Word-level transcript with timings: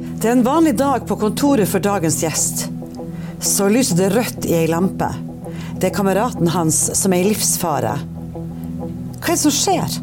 Det 0.00 0.28
er 0.28 0.32
en 0.32 0.44
vanlig 0.44 0.74
dag 0.80 1.06
på 1.08 1.16
kontoret 1.20 1.68
for 1.68 1.80
dagens 1.84 2.18
gjest. 2.20 2.66
Så 3.40 3.70
lyser 3.72 3.96
det 3.96 4.10
rødt 4.12 4.46
i 4.48 4.54
ei 4.58 4.66
lampe. 4.68 5.08
Det 5.80 5.88
er 5.88 5.94
kameraten 5.96 6.48
hans 6.52 6.78
som 6.96 7.12
er 7.16 7.22
i 7.22 7.30
livsfare. 7.30 7.94
Hva 9.20 9.24
er 9.24 9.30
det 9.30 9.40
som 9.40 9.54
skjer? 9.54 9.96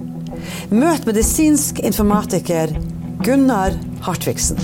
Møt 0.73 1.05
medisinsk 1.05 1.83
informatiker 1.85 2.73
Gunnar 3.25 3.77
Hartvigsen. 4.05 4.57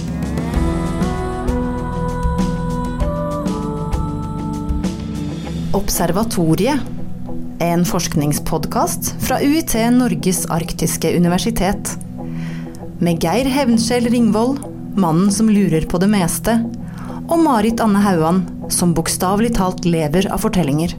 Observatoriet. 5.78 6.90
En 7.62 7.86
forskningspodkast 7.86 9.14
fra 9.22 9.38
UiT 9.42 9.78
Norges 9.94 10.44
arktiske 10.50 11.14
universitet. 11.14 11.94
Med 12.98 13.22
Geir 13.22 13.50
Hevnskjell 13.54 14.10
Ringvold, 14.10 14.73
mannen 15.00 15.32
som 15.32 15.50
lurer 15.50 15.86
på 15.90 16.00
det 16.02 16.10
meste, 16.12 16.58
og 17.30 17.40
Marit 17.40 17.82
Anne 17.84 18.02
Hauan, 18.04 18.44
som 18.70 18.94
bokstavelig 18.96 19.54
talt 19.58 19.86
lever 19.88 20.28
av 20.32 20.44
fortellinger. 20.44 20.96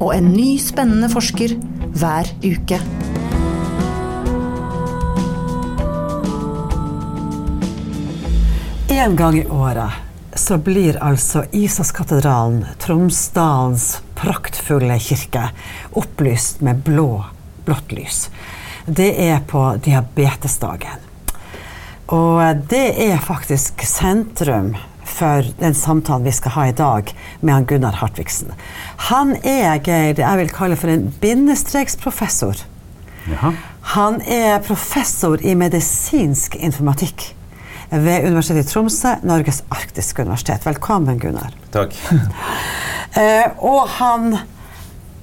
Og 0.00 0.14
en 0.14 0.32
ny 0.32 0.56
spennende 0.60 1.10
forsker 1.12 1.54
hver 1.92 2.30
uke. 2.42 2.80
En 8.92 9.16
gang 9.16 9.38
i 9.38 9.46
året 9.46 10.00
så 10.34 10.56
blir 10.58 10.96
altså 11.02 11.44
Isaskatedralen, 11.52 12.64
Tromsdalens 12.80 14.00
praktfulle 14.16 14.98
kirke, 15.02 15.48
opplyst 15.98 16.60
med 16.60 16.84
blå, 16.86 17.24
blått 17.66 17.92
lys. 17.92 18.26
Det 18.86 19.10
er 19.26 19.40
på 19.48 19.64
diabetesdagen. 19.84 21.11
Og 22.12 22.64
det 22.68 22.86
er 23.00 23.22
faktisk 23.24 23.80
sentrum 23.88 24.74
for 25.08 25.46
den 25.60 25.74
samtalen 25.76 26.26
vi 26.26 26.34
skal 26.36 26.54
ha 26.56 26.64
i 26.68 26.74
dag 26.76 27.08
med 27.40 27.54
han 27.54 27.66
Gunnar 27.68 27.96
Hartvigsen. 28.00 28.52
Han 29.08 29.34
er 29.40 29.80
Geir, 29.84 30.20
jeg 30.20 30.40
vil 30.40 30.52
kalle 30.52 30.76
for 30.76 30.92
en 30.92 31.06
bindestreksprofessor. 31.22 32.60
Jaha. 33.30 33.54
Han 33.94 34.20
er 34.28 34.60
professor 34.66 35.40
i 35.40 35.54
medisinsk 35.58 36.58
informatikk 36.60 37.30
ved 37.92 38.28
Universitetet 38.28 38.68
i 38.68 38.72
Tromsø, 38.72 39.14
Norges 39.28 39.62
arktiske 39.72 40.24
universitet. 40.24 40.64
Velkommen, 40.68 41.20
Gunnar. 41.22 41.56
Takk. 41.74 41.96
Eh, 43.12 43.44
og 43.60 43.90
han, 43.98 44.38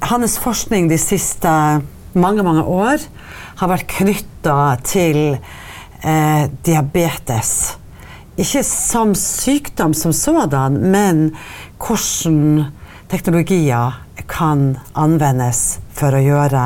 hans 0.05 0.35
forskning 0.37 0.91
de 0.91 0.97
siste 1.01 1.49
mange, 2.13 2.43
mange 2.45 2.61
år 2.61 3.01
har 3.57 3.71
vært 3.71 3.87
knytta 3.89 4.75
til 4.85 5.39
diabetes. 6.63 7.49
Ikke 8.39 8.61
som 8.63 9.11
sykdom 9.19 9.91
som 9.93 10.13
sådan, 10.15 10.77
men 10.93 11.25
hvordan 11.75 12.69
teknologier 13.11 13.97
kan 14.31 14.77
anvendes 14.93 15.79
for 15.91 16.15
å 16.15 16.21
gjøre 16.23 16.63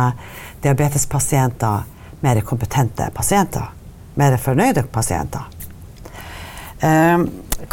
diabetespasienter 0.61 1.89
mer 2.23 2.41
kompetente 2.41 3.09
pasienter. 3.15 3.71
Mer 4.15 4.37
fornøyde 4.37 4.85
pasienter. 4.93 5.47
Eh, 6.83 7.23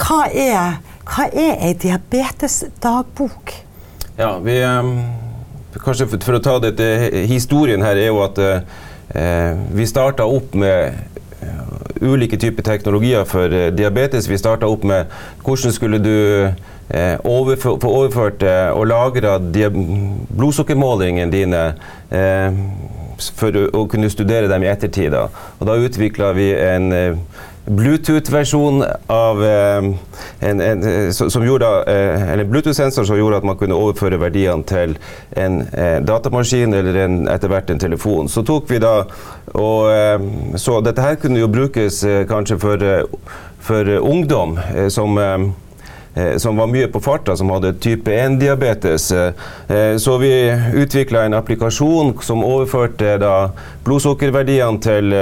hva 0.00 0.20
er, 0.30 0.78
hva 1.06 1.26
er 1.28 1.58
ei 1.66 1.74
diabetesdagbok? 1.78 3.52
Ja, 4.18 4.36
vi 4.42 4.56
eh, 4.62 4.94
Kanskje 5.80 6.08
for, 6.10 6.34
å 6.34 6.42
ta 6.42 6.56
det 6.64 6.72
til 6.80 7.28
historien 7.30 7.82
her, 7.86 7.94
er 7.94 8.10
jo 8.10 8.18
at 8.24 8.38
eh, 8.42 9.60
vi 9.70 9.86
starta 9.86 10.26
opp 10.26 10.56
med 10.58 10.88
eh, 10.88 10.98
ulike 12.00 12.36
typer 12.36 12.62
teknologier 12.62 13.24
for 13.24 13.52
eh, 13.52 13.72
diabetes. 13.72 14.28
Vi 14.28 14.38
starta 14.38 14.68
opp 14.68 14.84
med 14.88 15.06
hvordan 15.44 15.72
skulle 15.72 15.98
du 15.98 16.14
eh, 16.46 17.16
overfør, 17.24 17.78
få 17.80 17.92
overført 18.02 18.42
eh, 18.42 18.70
og 18.72 18.86
lagra 18.90 19.38
blodsukkermålingene 19.38 21.32
dine 21.32 21.64
eh, 22.10 22.62
for 23.36 23.52
å, 23.68 23.84
kunne 23.90 24.10
studere 24.12 24.48
dem 24.48 24.64
i 24.64 24.70
ettertid. 24.70 25.14
Og 25.14 25.68
da 25.68 25.76
utvikla 25.76 26.32
vi 26.36 26.50
en 26.56 26.92
eh, 26.96 27.16
Bluetooth-versjon 27.70 28.84
av 29.06 29.44
eh, 29.44 29.76
en, 30.38 30.60
en, 30.60 30.82
eh, 30.82 31.10
som 31.10 31.46
gjorde, 31.46 31.68
eh, 31.86 32.32
eller 32.32 32.44
Bluetooth-sensor 32.44 33.04
som 33.04 33.18
gjorde 33.18 33.36
at 33.40 33.46
man 33.46 33.58
kunne 33.60 33.78
overføre 33.78 34.18
verdiene 34.20 34.66
til 34.66 34.96
en 35.38 35.60
datamaskin 36.06 36.74
eller 36.74 36.98
en, 37.04 37.16
etter 37.30 37.52
hvert 37.52 37.70
en 37.70 37.82
telefon. 37.82 38.28
Så 38.28 38.42
tok 38.46 38.70
vi 38.70 38.82
da 38.82 38.94
og 39.50 40.56
Så 40.60 40.76
dette 40.84 41.02
her 41.02 41.16
kunne 41.18 41.40
jo 41.40 41.48
brukes 41.50 42.04
kanskje 42.28 42.58
for, 42.60 42.84
for 43.66 43.88
ungdom 43.98 44.58
som 44.88 45.18
som 46.38 46.56
var 46.56 46.66
mye 46.66 46.88
på 46.90 47.00
farta, 47.00 47.36
som 47.36 47.50
hadde 47.54 47.72
type 47.78 48.10
1-diabetes. 48.10 49.12
Eh, 49.12 49.96
Så 49.96 50.18
vi 50.18 50.32
utvikla 50.74 51.24
en 51.24 51.34
applikasjon 51.34 52.16
som 52.22 52.44
overførte 52.44 53.18
blodsukkerverdiene 53.84 54.80
til, 54.82 55.14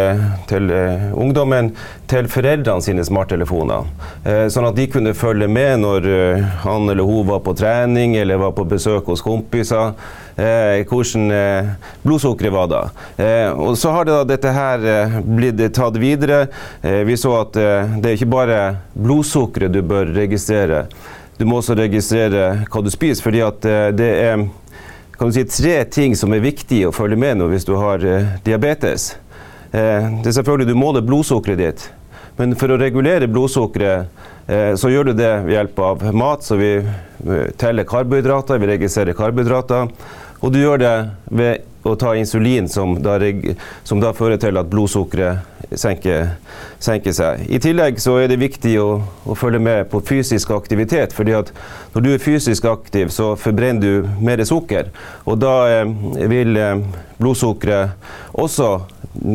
til 0.49 0.73
ungdommen 1.13 1.75
til 2.09 2.29
foreldrene 2.31 2.83
sine 2.85 3.05
smarttelefoner. 3.05 3.89
Eh, 4.25 4.47
Sånn 4.53 4.67
at 4.69 4.77
de 4.79 4.87
kunne 4.91 5.15
følge 5.17 5.49
med 5.51 5.83
når 5.83 6.09
eh, 6.09 6.47
han 6.65 6.89
eller 6.89 7.05
hun 7.05 7.27
var 7.29 7.43
på 7.45 7.55
trening 7.59 8.17
eller 8.17 8.41
var 8.41 8.55
på 8.57 8.65
besøk 8.69 9.11
hos 9.13 9.23
kompiser. 9.25 9.93
Eh, 10.39 10.87
hvordan 10.89 11.33
blodsukkeret 12.05 12.55
var 12.55 12.69
da. 12.71 12.83
Og 13.59 13.75
så 13.79 13.91
har 13.91 14.07
det 14.07 14.15
da 14.15 14.27
dette 14.29 14.53
her 14.55 14.85
blitt 15.27 15.61
tatt 15.75 15.99
videre. 15.99 16.45
Vi 16.81 17.17
så 17.19 17.33
at 17.41 17.59
det 17.59 18.07
er 18.07 18.15
ikke 18.15 18.31
bare 18.31 18.61
blodsukkeret 18.95 19.75
du 19.75 19.81
bør 19.83 20.13
registrere. 20.15 20.85
Du 21.39 21.45
må 21.47 21.59
også 21.59 21.75
registrere 21.79 22.63
hva 22.71 22.83
du 22.83 22.91
spiser, 22.95 23.23
fordi 23.27 23.43
at 23.43 23.67
det 23.99 24.13
er 24.23 24.47
kan 25.19 25.33
du 25.33 25.35
si, 25.35 25.43
tre 25.51 25.81
ting 25.91 26.15
som 26.15 26.31
er 26.31 26.45
viktige 26.45 26.87
å 26.87 26.95
følge 26.95 27.19
med 27.19 27.41
nå 27.41 27.51
hvis 27.51 27.67
du 27.67 27.75
har 27.75 28.05
diabetes. 28.47 29.17
Det 29.73 30.31
er 30.31 30.37
selvfølgelig 30.39 30.71
Du 30.71 30.79
måler 30.79 31.03
blodsukkeret 31.05 31.59
ditt. 31.59 31.89
Men 32.39 32.55
for 32.59 32.71
å 32.71 32.79
regulere 32.79 33.27
blodsukkeret 33.31 34.47
eh, 34.47 34.73
så 34.79 34.91
gjør 34.93 35.11
du 35.11 35.17
det 35.19 35.33
ved 35.47 35.57
hjelp 35.57 35.81
av 35.83 36.05
mat. 36.15 36.47
Så 36.47 36.59
vi 36.61 36.71
eh, 36.79 37.49
teller 37.59 37.89
karbohydrater, 37.89 38.61
vi 38.63 38.71
registrerer 38.71 39.19
karbohydrater. 39.19 39.91
Og 40.39 40.55
du 40.55 40.61
gjør 40.63 40.79
det 40.83 40.95
ved 41.35 41.67
å 41.89 41.97
ta 41.99 42.15
insulin, 42.19 42.69
som 42.71 42.95
da, 43.03 43.19
som 43.87 44.03
da 44.03 44.13
fører 44.15 44.39
til 44.39 44.59
at 44.61 44.71
blodsukkeret 44.71 45.58
senker, 45.77 46.31
senke, 46.81 47.13
seg. 47.13 47.45
I 47.49 47.61
tillegg 47.63 48.01
så 48.01 48.17
er 48.23 48.31
det 48.31 48.41
viktig 48.41 48.75
å, 48.81 48.89
å 49.29 49.37
følge 49.39 49.61
med 49.63 49.91
på 49.93 50.01
fysisk 50.07 50.53
aktivitet. 50.57 51.13
fordi 51.13 51.35
at 51.37 51.53
når 51.95 52.05
du 52.05 52.13
er 52.13 52.23
fysisk 52.23 52.65
aktiv, 52.65 53.09
så 53.13 53.35
forbrenner 53.37 53.81
du 53.81 54.09
mer 54.25 54.45
sukker. 54.45 54.91
Og 55.27 55.39
da 55.43 55.55
eh, 55.69 55.93
vil 56.31 56.57
eh, 56.57 56.81
blodsukkeret 57.19 57.91
også 58.33 58.71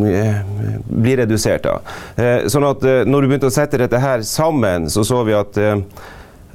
eh, 0.10 0.42
bli 0.88 1.16
redusert. 1.20 1.68
Da. 1.68 1.78
Eh, 2.16 2.50
sånn 2.50 2.66
at 2.68 2.84
eh, 2.88 3.04
når 3.06 3.22
du 3.22 3.32
begynte 3.32 3.52
å 3.52 3.54
sette 3.54 3.82
dette 3.82 4.02
her 4.02 4.26
sammen, 4.28 4.90
så 4.90 5.06
så 5.08 5.24
vi 5.28 5.38
at 5.38 5.60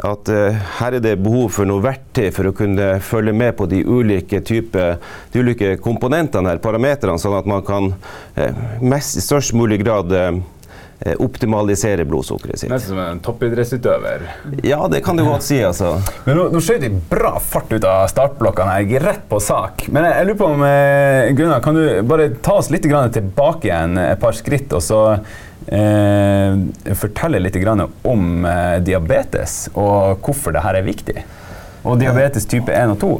at 0.06 0.31
uh, 0.31 0.59
her 0.78 0.94
er 0.94 1.03
det 1.03 1.16
behov 1.19 1.48
for 1.56 1.66
noe 1.66 1.82
verktøy 1.82 2.28
for 2.34 2.50
å 2.50 2.54
kunne 2.54 2.98
følge 3.03 3.34
med 3.34 3.56
på 3.59 3.66
de 3.70 3.81
ulike 3.82 4.38
typer, 4.47 5.00
de 5.32 5.42
ulike 5.42 5.72
komponentene 5.82 6.53
her, 6.53 6.60
parametrene, 6.62 7.19
sånn 7.19 7.34
at 7.41 7.48
man 7.50 7.64
kan 7.66 7.91
uh, 8.38 8.62
mest, 8.78 9.19
i 9.19 9.25
størst 9.25 9.56
mulig 9.59 9.81
grad 9.82 10.12
eh, 10.14 10.38
optimalisere 11.22 12.06
blodsukkeret 12.06 12.60
sitt. 12.60 12.70
Nesten 12.70 12.94
som 12.94 13.00
en 13.03 13.20
toppidrettsutøver. 13.22 14.25
Ja, 14.66 14.81
det 14.91 15.00
kan 15.06 15.19
du 15.19 15.25
godt 15.26 15.47
si, 15.47 15.59
altså. 15.66 15.97
Men 16.26 16.38
nå, 16.38 16.47
nå 16.54 16.62
skjøt 16.62 16.84
de 16.86 16.92
bra 17.10 17.36
fart 17.42 17.70
ut 17.75 17.86
av 17.86 18.06
startblokkene 18.10 18.78
her, 18.78 19.04
rett 19.06 19.26
på 19.30 19.42
sak. 19.42 19.88
Men 19.91 20.06
jeg, 20.06 20.16
jeg 20.20 20.30
lurer 20.30 20.41
på 20.42 20.53
om 20.54 20.65
Gunnar, 21.38 21.62
kan 21.65 21.78
du 21.78 21.84
bare 22.06 22.30
ta 22.42 22.59
oss 22.62 22.70
litt 22.75 22.86
tilbake 22.86 23.70
igjen 23.70 23.98
et 24.03 24.22
par 24.22 24.34
skritt, 24.38 24.75
og 24.75 24.84
så 24.84 25.03
eh, 25.72 26.94
fortelle 26.98 27.40
litt 27.42 27.56
om 28.02 28.44
eh, 28.44 28.78
diabetes, 28.84 29.68
og 29.74 30.22
hvorfor 30.24 30.56
dette 30.56 30.76
er 30.76 30.86
viktig? 30.86 31.24
Og 31.84 31.98
diabetes 32.00 32.47
type 32.47 32.72
1 32.72 32.97
og 32.97 33.00
2. 33.00 33.12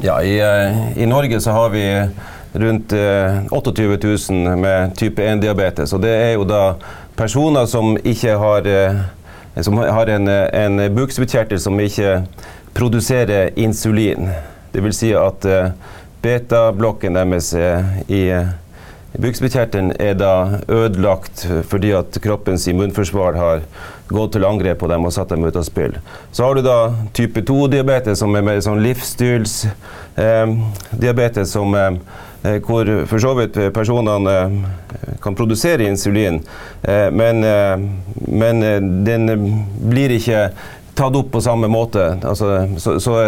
Ja, 0.00 0.20
i, 0.22 0.38
eh, 0.40 1.02
I 1.02 1.06
Norge 1.06 1.40
så 1.40 1.52
har 1.52 1.68
vi 1.74 1.84
rundt 2.52 2.92
eh, 2.92 3.44
28 3.50 3.98
000 4.30 4.56
med 4.56 4.96
type 4.96 5.22
1-diabetes. 5.22 5.92
Og 5.92 6.02
det 6.02 6.12
er 6.12 6.32
jo 6.36 6.44
da 6.48 6.62
personer 7.16 7.66
som 7.66 7.96
ikke 7.96 8.36
har 8.40 8.68
eh, 8.68 9.02
som 9.60 9.76
har 9.76 10.08
en, 10.08 10.28
en 10.28 10.94
bukspyttkjertel 10.96 11.60
som 11.60 11.80
ikke 11.80 12.22
produserer 12.72 13.52
insulin. 13.60 14.30
Vil 14.72 14.94
si 14.96 15.12
at 15.16 15.44
eh, 15.44 15.74
betablokken 16.22 17.18
deres 17.18 17.50
i, 17.52 18.22
Bukspyttkjertelen 19.12 19.92
er 20.00 20.14
da 20.16 20.60
ødelagt 20.72 21.44
fordi 21.68 21.90
at 21.96 22.16
kroppens 22.24 22.64
immunforsvar 22.70 23.36
har 23.36 23.60
gått 24.12 24.32
til 24.36 24.44
angrep 24.48 24.78
på 24.80 24.88
dem 24.88 25.04
og 25.04 25.12
satt 25.12 25.28
dem 25.32 25.44
ut 25.44 25.56
av 25.56 25.62
spill. 25.66 25.94
Så 26.32 26.44
har 26.46 26.54
du 26.56 26.62
da 26.64 26.94
type 27.16 27.40
2-diabetes, 27.48 28.18
som 28.22 28.36
er 28.36 28.42
mer 28.46 28.60
sånn 28.64 28.84
livsstilsdiabetes, 28.84 31.56
eh, 31.56 31.62
eh, 32.48 32.58
hvor 32.64 32.84
for 33.10 33.18
så 33.22 33.32
vidt 33.38 33.54
personene 33.76 34.34
eh, 34.40 34.50
kan 35.22 35.34
produsere 35.36 35.88
insulin, 35.88 36.36
eh, 36.82 37.08
men, 37.12 37.44
eh, 37.44 37.76
men 38.28 38.60
den 39.04 39.22
blir 39.92 40.10
ikke 40.16 40.40
tatt 40.94 41.16
opp 41.16 41.32
på 41.32 41.40
samme 41.40 41.68
måte. 41.68 42.18
Altså, 42.22 42.68
så, 42.78 43.00
så, 43.00 43.20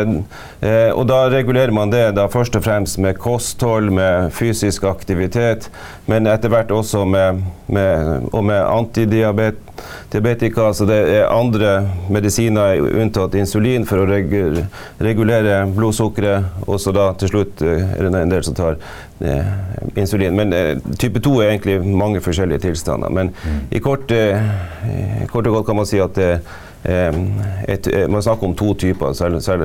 eh, 0.61 0.91
og 0.93 1.07
da 1.09 1.31
regulerer 1.33 1.73
man 1.73 1.91
det 1.93 2.17
da 2.19 2.27
først 2.29 2.57
og 2.59 2.65
fremst 2.67 2.99
med 3.01 3.17
kosthold, 3.21 3.91
med 3.95 4.33
fysisk 4.37 4.85
aktivitet, 4.89 5.71
men 6.11 6.27
etter 6.29 6.49
hvert 6.53 6.71
også 6.75 7.05
med, 7.09 7.41
med, 7.67 8.29
og 8.33 8.45
med 8.45 8.61
antidiabetika. 8.61 10.73
Så 10.77 10.85
det 10.89 11.01
er 11.15 11.33
andre 11.33 11.89
medisiner 12.13 12.85
unntatt 12.85 13.35
insulin 13.41 13.89
for 13.89 14.03
å 14.03 14.09
regu, 14.11 14.61
regulere 15.01 15.65
blodsukkeret. 15.73 16.45
Og 16.69 16.77
så 16.81 16.93
da 16.97 17.13
til 17.21 17.29
slutt 17.33 17.65
eh, 17.65 17.97
er 17.97 18.05
det 18.05 18.21
en 18.21 18.37
del 18.37 18.45
som 18.45 18.57
tar 18.59 18.77
eh, 19.25 19.47
insulin. 19.97 20.37
Men 20.37 20.53
eh, 20.53 20.77
type 21.01 21.21
2 21.25 21.41
er 21.41 21.55
egentlig 21.55 21.81
mange 21.81 22.21
forskjellige 22.25 22.67
tilstander. 22.69 23.09
Men 23.09 23.33
mm. 23.33 23.59
i 23.73 23.81
kort, 23.81 24.13
eh, 24.13 24.37
kort 25.33 25.49
og 25.49 25.61
godt 25.61 25.73
kan 25.73 25.81
man 25.81 25.89
si 25.89 25.99
at 26.03 26.15
det 26.21 26.33
et, 26.85 27.87
eh, 27.87 28.09
man 28.09 28.23
snakker 28.23 28.47
om 28.47 28.55
to 28.55 28.75
typer. 28.75 29.13
Selv, 29.13 29.41
selv, 29.41 29.63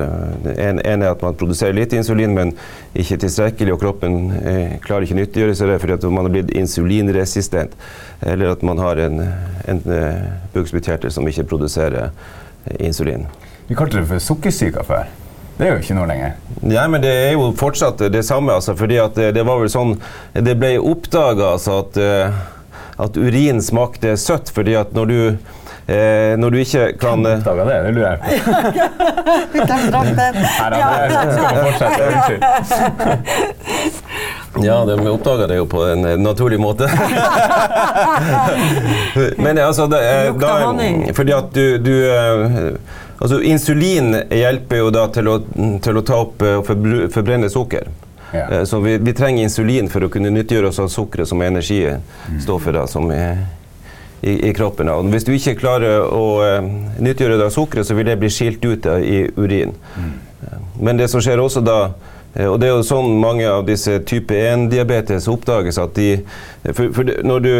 en, 0.58 0.80
en, 0.84 1.02
er 1.02 1.10
at 1.10 1.22
man 1.22 1.36
produserer 1.36 1.76
litt 1.76 1.92
insulin, 1.92 2.32
men 2.34 2.54
ikke 2.96 3.18
tilstrekkelig, 3.20 3.74
og 3.74 3.82
kroppen 3.82 4.16
eh, 4.40 4.78
klarer 4.84 5.04
ikke 5.04 5.18
nyttiggjøre 5.18 5.56
seg 5.58 5.68
det 5.68 5.78
fordi 5.82 6.12
man 6.14 6.28
har 6.28 6.34
blitt 6.38 6.54
insulinresistent. 6.56 7.76
Eller 8.24 8.54
at 8.54 8.64
man 8.64 8.80
har 8.80 9.02
en, 9.04 9.20
en 9.68 9.82
eh, 9.84 10.30
bukspyttkjertel 10.54 11.12
som 11.12 11.28
ikke 11.28 11.44
produserer 11.52 12.08
eh, 12.08 12.80
insulin. 12.88 13.28
Vi 13.68 13.76
kalte 13.76 14.00
det 14.00 14.08
for 14.08 14.24
sukkersyke 14.30 14.86
før. 14.88 15.12
Det 15.58 15.68
er 15.68 15.74
jo 15.74 15.84
ikke 15.84 15.98
noe 15.98 16.08
lenger. 16.08 16.38
Nei, 16.64 16.86
men 16.88 17.04
det 17.04 17.12
er 17.12 17.34
jo 17.34 17.50
fortsatt 17.60 18.00
det 18.08 18.24
samme. 18.24 18.56
Altså, 18.56 18.72
fordi 18.80 18.96
det, 19.18 19.34
det 19.36 19.44
var 19.44 19.60
vel 19.60 19.68
sånn 19.68 19.98
Det 20.32 20.54
ble 20.56 20.78
oppdaga 20.80 21.50
altså, 21.58 21.82
at, 21.84 21.98
at 23.04 23.18
urin 23.20 23.60
smakte 23.60 24.16
søtt 24.16 24.48
fordi 24.56 24.78
at 24.80 24.96
når 24.96 25.10
du 25.12 25.18
Eh, 25.90 26.38
når 26.38 26.50
du 26.50 26.58
ikke 26.60 26.92
kan 27.00 27.24
Hvem 27.24 27.38
oppdaga 27.40 27.64
det? 27.66 27.82
Det 27.82 27.90
lurer 27.96 28.10
jeg 28.10 28.18
på. 28.20 28.26
Hvem 29.66 29.90
drakk 29.90 30.10
den? 30.20 30.34
Ja, 34.62 34.84
de 34.86 35.08
oppdaga 35.10 35.46
det 35.50 35.56
jo 35.58 35.66
på 35.66 35.82
en 35.90 36.22
naturlig 36.22 36.60
måte. 36.62 36.86
Men 39.44 39.58
altså 39.58 39.86
det, 39.90 40.30
da, 40.38 40.74
Fordi 41.16 41.32
at 41.34 41.54
du, 41.54 41.78
du 41.82 42.06
eh, 42.06 42.70
Altså, 43.20 43.42
insulin 43.44 44.14
hjelper 44.32 44.76
jo 44.80 44.90
da 44.94 45.02
til 45.12 45.28
å, 45.28 45.34
til 45.84 45.98
å 45.98 46.02
ta 46.06 46.16
opp 46.22 46.40
og 46.40 46.64
forbrenne 47.12 47.50
sukker. 47.52 47.84
Ja. 48.32 48.46
Eh, 48.46 48.64
så 48.64 48.80
vi, 48.80 48.96
vi, 49.02 49.12
trenger 49.12 49.42
insulin 49.44 49.88
for 49.92 50.00
å 50.06 50.08
kunne 50.12 50.30
nyttiggjøre 50.32 50.68
oss 50.70 50.78
av 50.80 50.88
sukkeret 50.88 51.28
som 51.28 51.42
energistoffet. 51.44 52.74
da, 52.78 52.86
som 52.88 53.10
er 53.12 53.59
i, 54.20 54.48
i, 54.48 54.52
kroppen. 54.52 54.90
Og 54.92 55.08
hvis 55.12 55.24
du 55.24 55.32
ikke 55.34 55.56
klarer 55.60 56.04
å 56.04 56.24
uh, 56.44 56.70
nyttiggjøre 57.00 57.40
deg 57.40 57.54
sukkeret, 57.54 57.88
så 57.88 57.96
vil 57.96 58.08
det 58.10 58.18
bli 58.20 58.30
skilt 58.32 58.64
ut 58.66 58.84
da, 58.84 58.98
i 59.00 59.24
urin. 59.36 59.74
Mm. 59.96 60.14
Men 60.80 61.00
det 61.00 61.10
som 61.12 61.22
skjer 61.24 61.40
også 61.40 61.62
da 61.64 61.80
eh, 62.34 62.46
og 62.48 62.56
det 62.60 62.70
er 62.70 62.72
jo 62.72 62.86
sånn 62.86 63.18
mange 63.20 63.44
av 63.48 63.66
disse 63.68 63.98
type 64.08 64.32
1-diabetes 64.32 65.28
oppdages 65.28 65.80
at 65.82 65.92
de 65.98 66.08
For, 66.72 66.88
for 66.96 67.12
når, 67.24 67.44
du, 67.44 67.52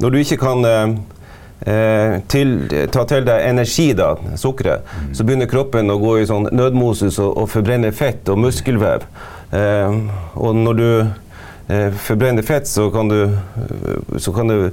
når, 0.00 0.10
du, 0.10 0.18
ikke 0.20 0.38
kan 0.40 0.66
eh, 0.68 2.18
til, 2.32 2.54
ta 2.92 3.04
til 3.08 3.26
deg 3.28 3.46
energi, 3.48 3.92
da, 3.96 4.14
sukkeret, 4.40 4.84
mm. 4.84 5.12
så 5.16 5.26
begynner 5.28 5.50
kroppen 5.50 5.92
å 5.92 6.00
gå 6.00 6.18
i 6.20 6.28
sånn 6.28 6.50
nødmosus 6.52 7.20
og, 7.22 7.36
og 7.44 7.50
forbrenne 7.52 7.92
fett 7.96 8.28
og 8.32 8.40
muskelvev. 8.44 9.04
Eh, 9.52 10.00
og 10.40 10.56
når 10.56 10.80
du 10.80 10.88
eh, 11.68 11.92
forbrenner 11.92 12.42
fett, 12.42 12.68
så 12.68 12.90
kan 12.90 13.08
du 13.08 13.38
så, 14.18 14.32
kan 14.32 14.48
du, 14.48 14.70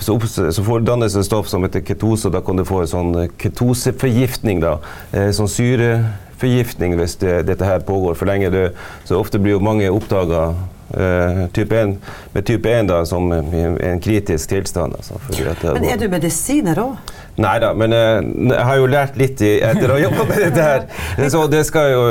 så, 0.00 0.14
opp, 0.14 0.26
så 0.28 0.64
får 0.64 0.80
dannes 0.86 1.16
et 1.16 1.26
stoff 1.26 1.48
som 1.48 1.64
heter 1.66 1.84
ketose, 1.84 2.28
og 2.28 2.36
da 2.36 2.42
kan 2.44 2.60
du 2.60 2.64
få 2.68 2.82
en 2.84 2.90
sånn 2.94 3.14
ketoseforgiftning. 3.40 4.60
da, 4.64 4.78
eh, 5.12 5.30
Sånn 5.36 5.50
syreforgiftning 5.50 6.96
hvis 7.00 7.16
det, 7.22 7.42
dette 7.50 7.64
her 7.64 7.84
pågår 7.86 8.18
for 8.18 8.30
lenge. 8.30 8.50
Det, 8.50 8.66
så 9.08 9.20
ofte 9.20 9.40
blir 9.40 9.58
jo 9.58 9.64
mange 9.64 9.90
oppdaga 9.92 10.52
Uh, 10.90 11.46
type 11.54 11.70
1, 11.70 11.92
med 12.32 12.42
type 12.42 12.66
1 12.66 12.88
da, 12.88 13.04
som 13.06 13.28
en 13.32 14.00
kritisk 14.02 14.48
tilstand. 14.50 14.96
Altså, 14.98 15.20
men 15.62 15.84
er 15.86 16.00
du 16.00 16.08
medisiner 16.10 16.80
òg? 16.82 17.12
Nei 17.38 17.52
da, 17.62 17.68
men 17.78 17.94
uh, 17.94 18.18
jeg 18.50 18.64
har 18.66 18.80
jo 18.80 18.88
lært 18.90 19.20
litt 19.20 19.38
i, 19.38 19.52
etter 19.62 19.86
å 19.86 20.00
ha 20.00 20.00
jobba 20.02 20.26
med 20.32 20.42
dette 20.48 20.64
her. 20.66 20.88
Så 21.30 21.44
det 21.46 21.62
skal 21.68 21.92
jo 21.92 22.02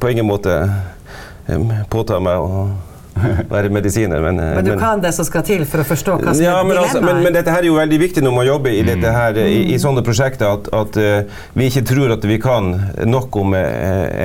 på 0.00 0.14
ingen 0.14 0.24
måte 0.24 0.56
um, 1.52 1.68
påta 1.92 2.22
meg. 2.24 2.40
Og 2.40 2.91
være 3.50 3.70
medisiner. 3.72 4.20
Men, 4.20 4.38
eh, 4.38 4.54
men 4.56 4.64
du 4.64 4.70
men, 4.70 4.80
kan 4.80 5.02
det 5.02 5.12
som 5.16 5.26
skal 5.26 5.44
til 5.46 5.64
for 5.68 5.82
å 5.82 5.86
forstå 5.86 6.16
hva 6.20 6.34
som 6.34 6.44
ja, 6.44 6.54
er 6.56 6.66
dilemmaet? 6.66 6.82
Altså, 6.86 7.02
men, 7.04 7.20
men, 7.26 7.36
dette 7.36 7.54
her 7.54 7.64
er 7.64 7.68
jo 7.68 7.78
veldig 7.78 7.98
viktig 8.02 8.24
når 8.24 8.36
man 8.36 8.46
jobber 8.48 8.74
i, 8.74 8.82
dette 8.86 9.14
her, 9.16 9.40
i, 9.42 9.58
i 9.62 9.76
mm. 9.76 9.82
sånne 9.84 10.04
prosjekter, 10.06 10.56
at, 10.58 10.70
at 10.76 10.98
uh, 11.00 11.42
vi 11.58 11.68
ikke 11.70 11.84
tror 11.92 12.14
at 12.16 12.26
vi 12.28 12.38
kan 12.42 12.72
nok 13.08 13.38
om 13.42 13.56
uh, 13.56 13.60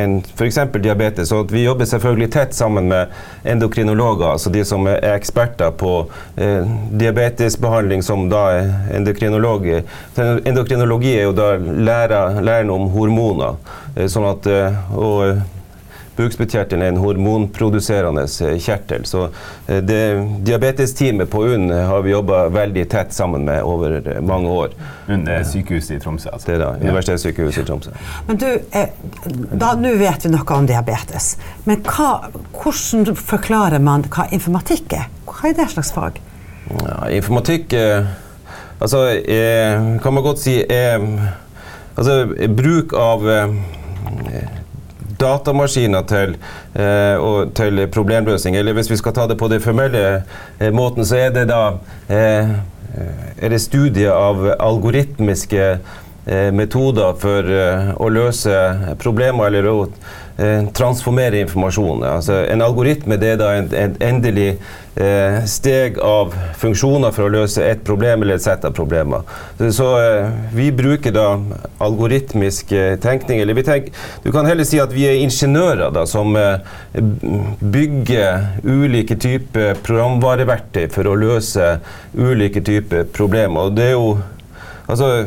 en 0.02 0.18
f.eks. 0.36 0.62
diabetes. 0.78 1.32
Så 1.32 1.44
vi 1.52 1.66
jobber 1.66 1.90
selvfølgelig 1.90 2.30
tett 2.36 2.58
sammen 2.58 2.90
med 2.92 3.14
endokrinologer, 3.48 4.30
altså 4.36 4.54
de 4.54 4.64
som 4.68 4.88
er 4.92 5.02
eksperter 5.14 5.76
på 5.78 5.94
uh, 6.08 6.78
diabetesbehandling, 6.98 8.06
som 8.06 8.28
da 8.32 8.46
er 8.58 8.72
endokrinolog. 8.98 9.70
Endokrinologi 10.18 11.14
er 11.18 11.28
jo 11.30 11.36
da 11.38 11.54
læren, 11.58 12.42
læren 12.46 12.74
om 12.74 12.90
hormoner. 12.94 13.58
sånn 14.12 14.28
at, 14.30 14.48
og 14.94 15.40
Bukspyttkjertelen 16.18 16.82
er 16.82 16.94
en 16.96 16.98
hormonproduserende 17.02 18.24
eh, 18.26 18.58
kjertel. 18.58 19.06
Så 19.06 19.28
eh, 19.68 19.84
det 19.86 20.02
diabetesteamet 20.48 21.30
på 21.30 21.44
UNN 21.46 21.70
har 21.72 22.02
vi 22.02 22.12
jobba 22.12 22.48
veldig 22.54 22.86
tett 22.90 23.14
sammen 23.14 23.46
med 23.46 23.62
over 23.64 24.00
eh, 24.02 24.22
mange 24.26 24.50
år. 24.50 24.74
UNN 25.08 25.28
er 25.30 25.46
sykehuset 25.46 25.98
i 25.98 26.00
Tromsø? 26.02 26.32
Altså. 26.34 26.50
Det 26.50 26.56
er 26.56 26.64
da, 26.64 26.72
Universitetssykehuset 26.82 27.62
i 27.62 27.68
Tromsø. 27.70 27.94
Men 28.28 28.42
du, 28.42 28.50
da 29.54 29.76
Nå 29.78 29.94
vet 30.00 30.26
vi 30.26 30.34
noe 30.34 30.58
om 30.58 30.66
diabetes. 30.66 31.36
Men 31.70 31.84
hva, 31.86 32.32
hvordan 32.56 33.14
forklarer 33.20 33.84
man 33.84 34.08
hva 34.10 34.26
informatikk 34.34 34.98
er? 34.98 35.12
Hva 35.30 35.52
er 35.52 35.60
det 35.60 35.70
slags 35.76 35.94
fag? 35.94 36.18
Ja, 36.82 36.98
informatikk 37.14 37.76
altså, 37.78 39.06
er, 39.22 40.00
kan 40.02 40.18
man 40.18 40.26
godt 40.26 40.42
si 40.42 40.58
er 40.66 40.98
altså, 41.96 42.24
bruk 42.58 42.98
av 42.98 43.30
datamaskiner 45.20 46.08
til, 46.08 46.38
eh, 46.76 47.28
til, 47.56 47.88
problemløsning. 47.92 48.56
Eller 48.56 48.74
hvis 48.74 48.92
vi 48.92 48.98
skal 48.98 49.14
ta 49.14 49.28
det 49.28 49.38
på 49.38 49.48
den 49.52 49.62
formelle 49.62 50.24
eh, 50.60 50.74
måten, 50.74 51.06
så 51.06 51.28
er 51.28 51.30
det 51.36 51.48
da 51.52 51.62
eh, 52.10 52.58
er 53.38 53.50
det 53.54 53.62
studier 53.62 54.12
av 54.12 54.46
algoritmiske 54.60 55.64
eh, 55.78 55.96
metoder 56.52 57.14
for 57.22 57.52
eh, 57.52 57.94
å 57.96 58.10
løse 58.12 58.56
problemer 59.00 59.48
eller 59.48 59.70
å 59.72 59.78
eh, 60.38 60.66
transformere 60.76 61.40
informasjon. 61.46 62.04
Altså, 62.04 62.42
en 62.52 62.64
algoritme 62.66 63.16
er 63.16 63.40
da 63.40 63.54
en, 63.56 63.70
en 63.72 63.96
endelig 64.04 64.50
eh, 65.00 65.40
steg 65.48 66.00
av 66.04 66.36
funksjoner 66.60 67.16
for 67.16 67.28
å 67.28 67.34
løse 67.34 67.64
et 67.64 67.84
problem 67.88 68.26
eller 68.26 68.42
et 68.42 68.44
sett 68.44 68.66
av 68.68 68.76
problemer. 68.76 69.24
Så, 69.58 69.90
eh, 70.02 70.30
vi 70.52 70.70
bruker 70.76 71.16
da 71.16 71.30
algoritmisk 71.84 72.76
eh, 72.76 72.96
tenkning. 73.00 73.42
Eller 73.42 73.64
tenk, 73.64 73.92
du 74.24 74.32
kan 74.36 74.48
heller 74.50 74.68
si 74.68 74.82
at 74.84 74.92
vi 74.92 75.08
er 75.08 75.22
ingeniører 75.24 75.94
da, 75.96 76.04
som 76.10 76.36
eh, 76.36 76.60
bygger 77.62 78.64
ulike 78.68 79.16
typer 79.16 79.78
programvareverktøy 79.86 80.90
for 80.92 81.08
å 81.08 81.20
løse 81.20 81.78
ulike 82.18 82.64
typer 82.66 83.08
problemer. 83.16 83.70
Og 83.70 83.78
det 83.80 83.94
er 83.94 83.96
jo 83.96 84.18
Altså, 84.88 85.26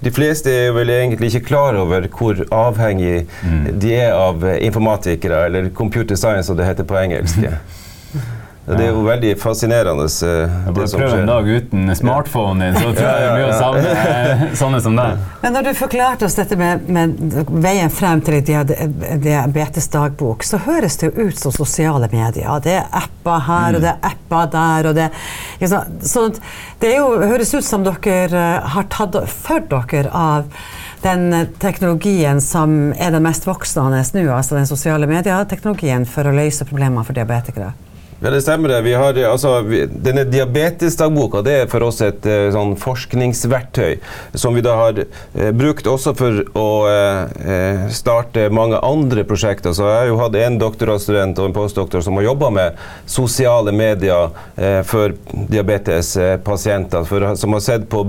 de 0.00 0.10
fleste 0.12 0.52
er 0.52 0.74
vel 0.76 0.92
egentlig 0.92 1.32
ikke 1.32 1.54
klar 1.54 1.76
over 1.80 2.04
hvor 2.12 2.42
avhengig 2.52 3.22
mm. 3.40 3.62
de 3.80 3.94
er 3.96 4.12
av 4.12 4.44
informatikere, 4.60 5.46
eller 5.48 5.70
computer 5.74 6.20
science, 6.20 6.50
som 6.50 6.58
det 6.58 6.68
heter 6.68 6.88
på 6.88 7.00
engelsk. 7.00 7.44
Ja, 8.70 8.76
det 8.76 8.84
er 8.84 8.90
jo 8.92 9.00
veldig 9.02 9.40
fascinerende. 9.40 10.04
Uh, 10.04 10.08
det 10.76 10.88
som 10.92 11.00
skjer. 11.00 11.14
en 11.22 11.30
dag 11.30 11.48
uten 11.48 11.96
smartphone 11.96 12.64
din, 12.64 12.74
så 12.76 12.80
tror 12.92 13.06
jeg 13.06 13.14
det 13.16 13.26
er 13.26 13.32
mye 13.34 13.48
å 13.48 13.52
savne 13.56 13.90
eh, 14.02 14.42
sånne 14.60 14.80
som 14.84 14.96
deg. 14.98 15.10
Men 15.42 15.52
når 15.56 15.62
du 15.66 15.70
forklarte 15.78 16.24
oss 16.28 16.36
dette 16.38 16.56
med, 16.60 16.74
med 16.86 17.08
veien 17.64 17.90
frem 17.90 18.20
til 18.22 18.44
diabetesdagbok, 18.44 20.44
så 20.46 20.56
høres 20.68 20.94
det 21.00 21.06
jo 21.10 21.14
ut 21.30 21.36
som 21.40 21.50
sosiale 21.56 22.08
medier. 22.12 22.60
Det 22.62 22.74
er 22.82 22.86
apper 23.00 23.38
her, 23.48 23.68
og 23.78 23.82
det 23.82 23.90
er 23.96 24.00
apper 24.12 24.44
der, 24.54 24.80
og 24.92 24.96
det 25.00 25.08
Så 25.60 26.22
det 26.80 26.94
jo, 26.96 27.10
høres 27.20 27.52
ut 27.54 27.66
som 27.66 27.84
dere 27.84 28.28
eh, 28.30 28.70
har 28.74 28.88
tatt 28.92 29.18
for 29.28 29.66
dere 29.68 30.08
av 30.08 30.48
den 31.04 31.30
teknologien 31.60 32.40
som 32.44 32.92
er 32.92 33.12
den 33.12 33.24
mest 33.24 33.46
voksende 33.48 34.02
nå, 34.16 34.26
altså 34.32 34.58
den 34.58 34.68
sosiale 34.68 35.08
medieteknologien, 35.08 36.04
for 36.08 36.28
å 36.28 36.34
løse 36.36 36.68
problemer 36.68 37.04
for 37.04 37.16
diabetikere? 37.16 37.72
Ja, 38.22 38.30
det 38.30 38.42
stemmer. 38.42 38.68
det. 38.68 38.82
Vi 38.82 38.94
har, 38.94 39.14
altså, 39.14 39.60
vi, 39.60 39.86
denne 39.86 40.26
Diabetesdagboka 40.28 41.40
det 41.40 41.52
er 41.62 41.68
for 41.72 41.86
oss 41.86 42.02
et 42.04 42.26
uh, 42.28 42.50
sånn 42.52 42.74
forskningsverktøy 42.76 43.94
som 44.36 44.52
vi 44.52 44.60
da 44.60 44.74
har 44.76 44.98
uh, 45.00 45.46
brukt 45.56 45.88
også 45.88 46.12
for 46.18 46.42
å 46.52 46.66
uh, 46.84 47.86
starte 47.88 48.50
mange 48.52 48.76
andre 48.84 49.24
prosjekter. 49.24 49.72
Så 49.72 49.88
jeg 49.88 50.02
har 50.02 50.10
jo 50.10 50.18
hatt 50.20 50.36
en 50.36 50.58
doktorgradsstudent 50.60 51.40
og 51.40 51.48
en 51.48 51.56
postdoktor 51.56 52.04
som 52.04 52.20
har 52.20 52.26
jobba 52.28 52.50
med 52.52 52.82
sosiale 53.08 53.72
medier 53.72 54.36
for 54.84 55.14
diabetespasienter, 55.32 57.06
for, 57.08 57.24
som 57.40 57.54
har 57.56 57.62
sett 57.64 57.86
på 57.90 58.02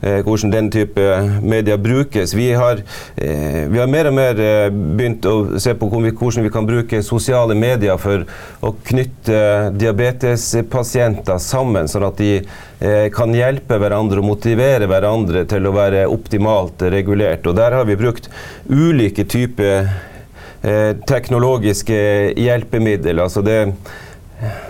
hvordan 0.00 0.52
den 0.52 0.68
type 0.74 1.06
medier 1.40 1.80
brukes. 1.80 2.34
Vi 2.36 2.50
har, 2.52 2.82
vi 3.16 3.80
har 3.80 3.90
mer 3.90 4.10
og 4.10 4.16
mer 4.18 4.40
begynt 4.74 5.26
å 5.28 5.34
se 5.62 5.72
på 5.78 5.88
hvordan 5.88 6.44
vi 6.44 6.52
kan 6.52 6.68
bruke 6.68 7.02
sosiale 7.06 7.56
medier 7.58 7.96
for 8.02 8.26
å 8.64 8.74
knytte 8.90 9.53
diabetespasienter 9.74 11.40
sammen, 11.42 11.88
sånn 11.90 12.06
at 12.08 12.20
de 12.20 12.30
eh, 12.38 13.06
kan 13.14 13.34
hjelpe 13.34 13.78
hverandre 13.80 14.22
og 14.22 14.28
motivere 14.32 14.88
hverandre 14.90 15.44
til 15.50 15.68
å 15.68 15.74
være 15.76 16.06
optimalt 16.12 16.84
regulert. 16.94 17.46
Og 17.46 17.56
Der 17.58 17.78
har 17.78 17.88
vi 17.88 17.98
brukt 18.00 18.30
ulike 18.68 19.24
typer 19.24 19.90
eh, 20.62 20.92
teknologiske 21.08 22.00
hjelpemidler. 22.40 23.22
altså 23.26 23.44
det 23.44 23.60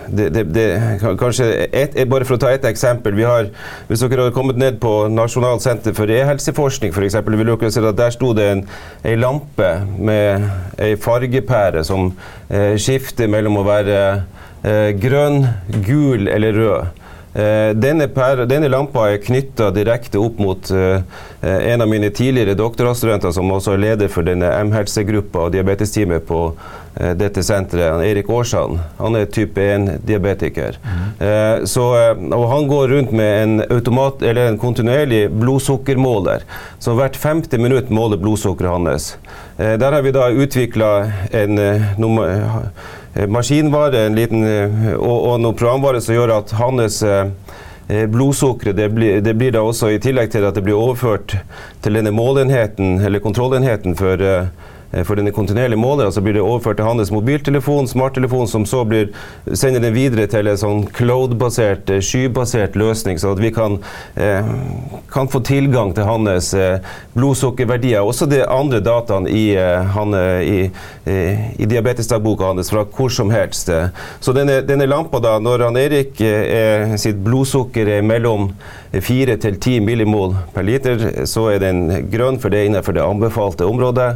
det, 0.07 0.29
det, 0.29 0.43
det, 0.53 0.65
kanskje 1.19 1.45
et, 1.73 1.95
bare 2.09 2.25
For 2.27 2.37
å 2.37 2.41
ta 2.41 2.51
et 2.53 2.65
eksempel. 2.69 3.17
Har, 3.25 3.49
hvis 3.89 4.03
dere 4.03 4.25
hadde 4.25 4.35
kommet 4.35 4.59
ned 4.59 4.77
på 4.83 5.07
Nasjonalt 5.11 5.63
senter 5.65 5.95
for 5.97 6.11
e-helseforskning, 6.11 6.93
f.eks., 6.93 7.17
ville 7.25 7.47
dere 7.55 7.71
se 7.73 7.83
at 7.83 7.97
der 7.97 8.13
sto 8.13 8.31
det 8.37 8.47
en, 8.53 8.63
en 9.03 9.21
lampe 9.21 9.71
med 9.97 10.45
ei 10.81 10.95
fargepære 11.01 11.83
som 11.87 12.11
eh, 12.49 12.75
skifter 12.81 13.31
mellom 13.31 13.61
å 13.61 13.67
være 13.67 13.99
grønn, 15.01 15.43
gul 15.85 16.29
eller 16.31 16.57
rød. 16.57 17.03
Eh, 17.35 17.73
denne, 17.75 18.05
per, 18.07 18.45
denne, 18.47 18.69
lampa 18.71 19.09
er 19.11 19.19
knytta 19.19 19.67
direkte 19.75 20.21
opp 20.23 20.37
mot 20.39 20.69
uh, 20.71 21.01
en 21.43 21.83
av 21.83 21.89
mine 21.91 22.07
tidligere 22.15 22.55
doktorgradsstudenter, 22.55 23.33
som 23.35 23.51
også 23.51 23.73
er 23.73 23.81
leder 23.81 24.11
for 24.13 24.23
denne 24.23 24.47
M-helsegruppa 24.63 25.43
og 25.43 25.51
diabetesteamet 25.51 26.23
på 26.29 26.39
uh, 26.53 27.11
dette 27.19 27.43
senteret, 27.43 28.05
Erik 28.07 28.31
Aarsand. 28.31 28.79
Han 29.01 29.19
er 29.19 29.27
type 29.27 29.59
1-diabetiker. 29.59 30.79
Mm. 30.79 31.05
Uh, 31.19 32.39
og 32.39 32.47
han 32.53 32.71
går 32.71 32.95
rundt 32.95 33.11
med 33.11 33.43
en, 33.43 33.63
automat, 33.67 34.23
en 34.23 34.61
kontinuerlig 34.61 35.25
blodsukkermåler, 35.35 36.47
som 36.79 36.95
hvert 36.95 37.19
femte 37.19 37.59
minutt 37.59 37.91
måler 37.91 38.21
blodsukkeret 38.21 38.79
hans. 38.79 39.15
der 39.57 39.91
har 39.91 40.01
vi 40.03 40.11
da 40.15 40.29
utvikla 40.31 40.89
en 41.31 41.59
nummer 41.99 42.31
Eh, 42.65 43.04
maskinvare 43.27 44.09
liten, 44.11 44.43
eh, 44.43 44.91
og, 44.97 45.17
og 45.31 45.39
noe 45.43 45.55
programvare 45.55 46.01
som 46.03 46.17
gjør 46.17 46.35
at 46.39 46.51
hans 46.59 47.01
eh, 47.07 47.29
blodsukkeret 48.11 48.75
det, 48.75 48.89
blir, 48.91 49.21
det 49.23 49.35
blir 49.39 49.53
da 49.55 49.63
også 49.63 49.93
i 49.93 50.01
tillegg 50.03 50.33
til 50.33 50.47
at 50.47 50.57
det 50.57 50.65
blir 50.65 50.75
overført 50.75 51.37
til 51.85 51.99
denne 51.99 52.11
målenheten, 52.15 52.97
eller 53.05 53.23
kontrollenheten 53.23 53.95
for 53.99 54.23
Eh, 54.25 54.47
for 55.03 55.19
denne 55.19 55.33
kontinuerlige 55.35 55.79
måleren 55.79 56.13
så 56.13 56.21
blir 56.23 56.37
det 56.37 56.43
overført 56.43 56.79
til 56.79 56.87
hans 56.87 57.11
mobiltelefon, 57.11 57.87
smarttelefon, 57.87 58.47
som 58.47 58.65
så 58.69 58.83
blir, 58.87 59.09
sender 59.51 59.83
den 59.83 59.95
videre 59.95 60.27
til 60.31 60.47
en 60.47 60.59
sånn 60.59 60.83
cloud-basert, 60.95 61.89
eh, 61.91 62.03
skybasert 62.03 62.77
løsning, 62.79 63.19
så 63.19 63.33
at 63.35 63.41
vi 63.43 63.51
kan, 63.55 63.79
eh, 64.15 64.45
kan 65.11 65.27
få 65.27 65.41
tilgang 65.45 65.93
til 65.95 66.07
hans 66.07 66.53
eh, 66.53 66.79
blodsukkerverdier. 67.15 68.05
Også 68.05 68.29
de 68.29 68.43
andre 68.45 68.79
dataene 68.79 69.29
i, 69.29 69.55
eh, 69.55 69.83
han, 69.95 70.15
i, 70.15 70.69
i 71.05 71.65
diabetesdagboka 71.65 72.45
hans 72.53 72.71
fra 72.71 72.85
hvor 72.85 73.11
som 73.11 73.29
helst. 73.33 73.69
Så 74.19 74.33
denne, 74.33 74.61
denne 74.65 74.87
lampa, 74.87 75.19
da, 75.19 75.37
når 75.39 75.67
han 75.67 75.77
Erik 75.77 76.21
eh, 76.21 76.95
sitt 77.01 77.19
blodsukker 77.25 77.89
er 77.97 78.05
mellom 78.05 78.51
4 78.95 79.37
til 79.43 79.59
10 79.59 79.79
millimol 79.85 80.35
per 80.53 80.65
liter, 80.67 81.05
så 81.27 81.49
er 81.53 81.61
den 81.63 82.09
grønn, 82.11 82.39
for 82.39 82.53
det 82.53 82.61
er 82.61 82.69
innenfor 82.69 82.95
det 82.95 83.05
anbefalte 83.05 83.67
området. 83.67 84.15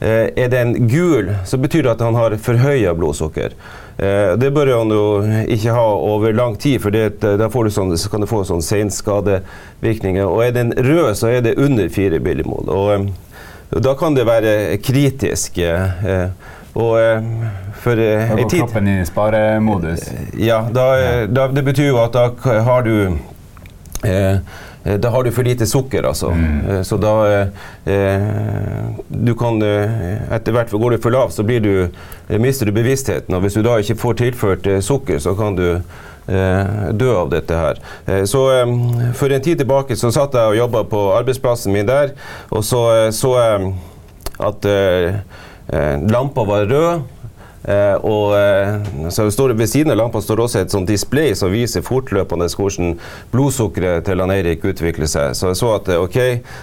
Eh, 0.00 0.28
er 0.36 0.48
den 0.48 0.88
gul, 0.88 1.30
så 1.44 1.56
betyr 1.56 1.86
det 1.86 1.94
at 1.94 2.02
han 2.04 2.16
har 2.18 2.36
forhøya 2.36 2.92
blodsukker. 2.94 3.54
Eh, 3.96 4.34
det 4.36 4.50
bør 4.52 4.72
han 4.78 4.90
jo 4.92 5.04
ikke 5.48 5.72
ha 5.72 5.84
over 5.94 6.34
lang 6.36 6.58
tid, 6.60 6.82
for 6.84 6.92
det, 6.92 7.22
da 7.22 7.48
sånn, 7.48 7.94
kan 8.12 8.20
du 8.20 8.28
få 8.28 8.42
sånn 8.44 8.64
senskadevirkninger. 8.64 10.26
Og 10.28 10.44
er 10.44 10.52
den 10.52 10.74
rød, 10.76 11.14
så 11.16 11.32
er 11.32 11.40
det 11.46 11.56
under 11.56 11.88
fire 11.88 12.20
billigmål. 12.20 12.68
Og, 12.68 12.90
og 12.90 13.78
eh, 13.78 13.80
da 13.88 13.94
kan 13.96 14.14
det 14.14 14.26
være 14.28 14.76
kritisk. 14.84 15.56
Og 16.76 16.98
for 17.80 17.96
Da 17.96 18.34
går 18.36 18.50
kroppen 18.52 18.88
i 18.92 18.98
sparemodus? 19.08 20.10
Ja, 20.36 20.60
da, 20.68 21.24
da, 21.24 21.46
det 21.48 21.64
betyr 21.64 21.88
jo 21.88 22.02
at 22.02 22.12
da 22.12 22.28
har 22.68 22.84
du 22.84 23.16
Eh, 24.04 24.36
da 24.94 25.10
har 25.10 25.24
du 25.24 25.32
for 25.34 25.42
lite 25.42 25.66
sukker, 25.66 26.06
altså. 26.06 26.30
Mm. 26.30 26.70
Eh, 26.70 26.82
så 26.82 26.96
da 26.96 27.14
eh, 27.26 28.90
Du 29.08 29.34
kan 29.38 29.58
Etter 29.62 30.54
hvert 30.54 30.70
går 30.70 30.96
du 30.96 30.98
for 31.02 31.14
lavt, 31.14 31.34
så 31.34 31.42
blir 31.46 31.60
du, 31.60 31.72
mister 32.38 32.66
du 32.66 32.74
bevisstheten. 32.76 33.34
Og 33.34 33.42
hvis 33.44 33.56
du 33.58 33.62
da 33.66 33.78
ikke 33.82 33.98
får 33.98 34.20
tilført 34.22 34.68
sukker, 34.84 35.18
så 35.22 35.34
kan 35.38 35.56
du 35.58 35.66
dø 36.26 37.10
av 37.14 37.28
dette 37.30 37.54
her. 37.54 37.78
Så 38.26 38.40
For 39.14 39.30
en 39.30 39.42
tid 39.44 39.60
tilbake 39.62 39.94
så 39.94 40.10
satt 40.10 40.34
jeg 40.34 40.50
og 40.50 40.58
jobba 40.58 40.82
på 40.90 41.02
arbeidsplassen 41.14 41.70
min 41.70 41.86
der, 41.86 42.16
og 42.50 42.64
så 42.66 43.12
så 43.14 43.30
jeg 43.38 43.68
at 44.48 44.66
lampa 46.10 46.42
var 46.50 46.66
rød. 46.66 47.06
Uh, 47.66 47.96
og 48.06 48.34
uh, 48.38 49.08
så 49.10 49.24
står 49.34 49.50
det 49.50 49.56
Ved 49.58 49.70
siden 49.72 49.90
av 49.90 49.98
lampa 49.98 50.20
står 50.22 50.44
også 50.44 50.60
et 50.60 50.70
sånt 50.70 50.86
display 50.86 51.32
som 51.34 51.50
viser 51.50 51.82
fortløpende 51.82 52.46
hvordan 52.52 52.92
blodsukkeret 53.32 54.06
til 54.06 54.22
han 54.22 54.30
Eirik 54.30 54.62
utvikler 54.70 55.10
seg. 55.10 55.34
Så 55.34 55.50
jeg 55.50 55.58
så 55.58 55.72
at 55.74 55.90
uh, 55.90 56.04
ok, 56.04 56.18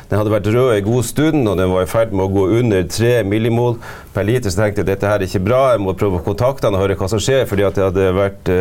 den 0.09 0.21
hadde 0.21 0.31
vært 0.31 0.47
rød 0.47 0.71
en 0.77 0.87
god 0.87 1.09
stund, 1.09 1.41
og 1.51 1.57
den 1.59 1.73
var 1.73 1.83
i 1.83 1.91
ferd 1.91 2.15
med 2.15 2.23
å 2.27 2.31
gå 2.31 2.45
under 2.61 2.87
3 2.87 3.11
millimol 3.27 3.75
per 4.15 4.29
liter. 4.29 4.47
Så 4.47 4.61
tenkte 4.61 4.83
jeg 4.83 4.91
dette 4.93 5.09
her 5.09 5.19
er 5.19 5.27
ikke 5.27 5.43
bra, 5.43 5.63
jeg 5.73 5.83
må 5.83 5.95
prøve 5.99 6.21
å 6.21 6.25
kontakte 6.25 6.69
han 6.69 6.79
og 6.79 6.85
høre 6.85 6.97
hva 6.99 7.11
som 7.11 7.21
skjer, 7.23 7.43
fordi 7.51 7.67
at 7.67 7.75
det 7.75 7.89
hadde 7.89 8.07
vært 8.15 8.53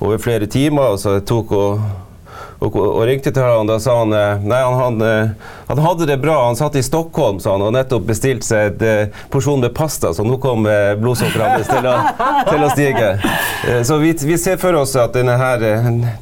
over 0.00 0.22
flere 0.22 0.48
timer. 0.48 0.94
og 0.94 1.02
så 1.02 1.18
tok 1.28 1.52
og 1.58 1.84
og, 2.62 2.76
og, 2.78 3.02
ringte 3.08 3.32
til 3.34 3.42
han, 3.42 3.66
da 3.66 3.78
sa 3.82 3.96
han 4.02 4.12
eh, 4.14 4.44
nei, 4.46 4.60
han, 4.62 4.78
han, 4.78 5.02
eh, 5.06 5.50
han, 5.68 5.82
hadde 5.82 6.06
det 6.06 6.18
bra. 6.22 6.38
Han 6.46 6.58
satt 6.58 6.76
i 6.78 6.82
Stockholm 6.84 7.40
sa 7.42 7.56
han, 7.56 7.64
og 7.66 7.74
nettopp 7.74 8.06
bestilt 8.06 8.46
seg 8.46 8.82
en 8.82 9.08
uh, 9.08 9.22
porsjon 9.32 9.62
med 9.62 9.72
pasta, 9.74 10.12
så 10.14 10.24
nå 10.26 10.36
kom 10.42 10.66
blodsukkeret 11.00 11.56
hans 11.56 11.70
til, 11.70 11.88
til, 12.50 12.64
å 12.64 12.70
stige. 12.72 13.08
Så 13.86 13.96
vi, 14.02 14.12
vi, 14.26 14.36
ser 14.38 14.58
for 14.60 14.76
oss 14.78 14.94
at 14.98 15.14
denne, 15.16 15.34
her, 15.38 15.62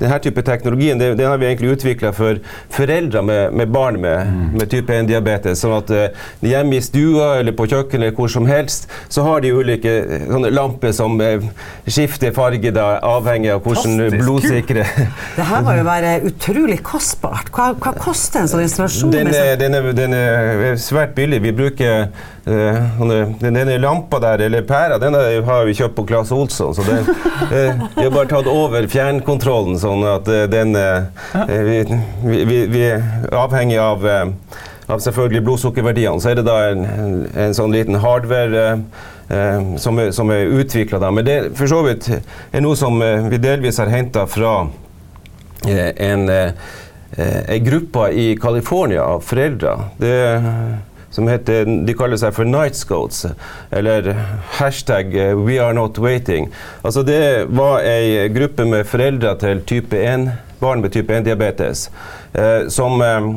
denne 0.00 0.18
type 0.22 0.44
teknologien 0.46 1.00
det, 1.00 1.12
den 1.18 1.28
har 1.28 1.40
vi 1.40 1.48
egentlig 1.48 1.74
utvikla 1.74 2.12
for 2.16 2.40
foreldre 2.72 3.22
med, 3.26 3.56
med 3.56 3.72
barn 3.72 4.00
med, 4.00 4.30
mm. 4.30 4.46
med, 4.56 4.66
type 4.72 4.96
1-diabetes. 4.96 5.60
Sånn 5.60 5.76
at 5.76 5.92
hjemme 6.44 6.78
i 6.78 6.84
stua 6.84 7.32
eller 7.40 7.56
på 7.56 7.68
kjøkkenet 7.70 8.10
eller 8.10 8.16
hvor 8.16 8.32
som 8.32 8.48
helst, 8.48 8.88
så 9.12 9.24
har 9.26 9.44
de 9.44 9.52
ulike 9.56 9.96
sånne 10.28 10.52
lamper 10.54 10.94
som 10.96 11.18
skifter 11.88 12.34
farge 12.36 12.72
da, 12.74 12.92
avhengig 13.10 13.52
av 13.54 13.64
hvordan 13.64 14.20
blodsikre 14.20 14.86
Det 15.36 15.46
her 15.50 15.64
må 15.66 15.74
jo 15.76 15.86
være 15.86 16.29
utrolig 16.30 16.78
kostbart. 16.86 17.50
Hva, 17.54 17.70
hva 17.80 17.92
koster 17.98 18.44
en 18.44 18.50
sånn 18.50 18.62
installasjon? 18.64 19.12
Den 19.12 19.30
er, 19.34 19.52
den, 19.60 19.76
er, 19.76 19.88
den 19.96 20.16
er, 20.16 20.78
svært 20.80 21.12
billig. 21.16 21.40
Vi 21.44 21.52
bruker 21.56 22.08
uh, 22.46 23.04
denne 23.42 23.76
lampa 23.82 24.20
der, 24.22 24.46
eller 24.46 24.64
pæra, 24.66 25.00
den 25.02 25.16
har 25.16 25.68
vi 25.68 25.76
kjøpt 25.78 25.96
på 25.98 26.06
Claes 26.08 26.32
Olsson. 26.34 26.74
Så 26.76 26.86
den, 26.86 27.06
uh, 27.06 27.86
vi 27.98 28.06
har 28.06 28.14
bare 28.14 28.30
tatt 28.30 28.50
over 28.50 28.88
fjernkontrollen, 28.90 29.78
sånn 29.82 30.06
at 30.08 30.30
uh, 30.30 30.44
den 30.50 30.74
vi, 30.74 31.78
vi, 32.24 32.64
vi, 32.70 32.84
er 32.90 33.32
avhengig 33.36 33.80
av 33.82 34.06
av 34.90 34.98
selvfølgelig 34.98 35.44
blodsukkerverdiene, 35.46 36.18
så 36.18 36.32
er 36.32 36.40
det 36.40 36.42
da 36.48 36.56
en, 36.72 36.80
en, 37.30 37.52
sånn 37.54 37.70
liten 37.70 38.00
hardware 38.02 38.64
eh, 39.30 39.68
som 39.78 40.00
er, 40.02 40.10
som 40.16 40.32
er 40.34 40.50
utvikla. 40.50 40.98
Men 41.14 41.28
det 41.28 41.36
for 41.54 41.70
så 41.70 41.78
vidt 41.86 42.08
er 42.10 42.64
noe 42.64 42.74
som 42.74 42.98
vi 43.30 43.38
delvis 43.38 43.78
har 43.78 43.92
henta 43.92 44.26
fra 44.26 44.64
Eh, 44.66 44.89
en, 45.68 46.28
eh, 46.28 46.52
en 47.48 47.64
gruppe 47.64 48.10
i 48.12 48.36
California 48.36 49.02
av 49.02 49.20
foreldre. 49.20 49.74
Det, 49.98 50.16
som 51.10 51.28
heter, 51.28 51.64
De 51.86 51.94
kaller 51.94 52.20
seg 52.20 52.34
for 52.34 52.48
Night 52.48 52.78
Scouts, 52.78 53.26
eller 53.70 54.12
hashtag 54.60 55.16
eh, 55.16 55.34
We 55.34 55.58
Are 55.58 55.74
Not 55.74 55.98
Waiting. 55.98 56.50
Altså 56.82 57.02
Det 57.02 57.46
var 57.50 57.82
ei 57.84 58.28
gruppe 58.32 58.64
med 58.64 58.86
foreldre 58.86 59.34
til 59.42 59.64
type 59.66 59.96
1, 59.96 60.30
barn 60.60 60.80
med 60.84 60.92
type 60.92 61.14
1-diabetes. 61.16 61.88
Eh, 62.32 62.68
som 62.68 63.02
eh, 63.02 63.28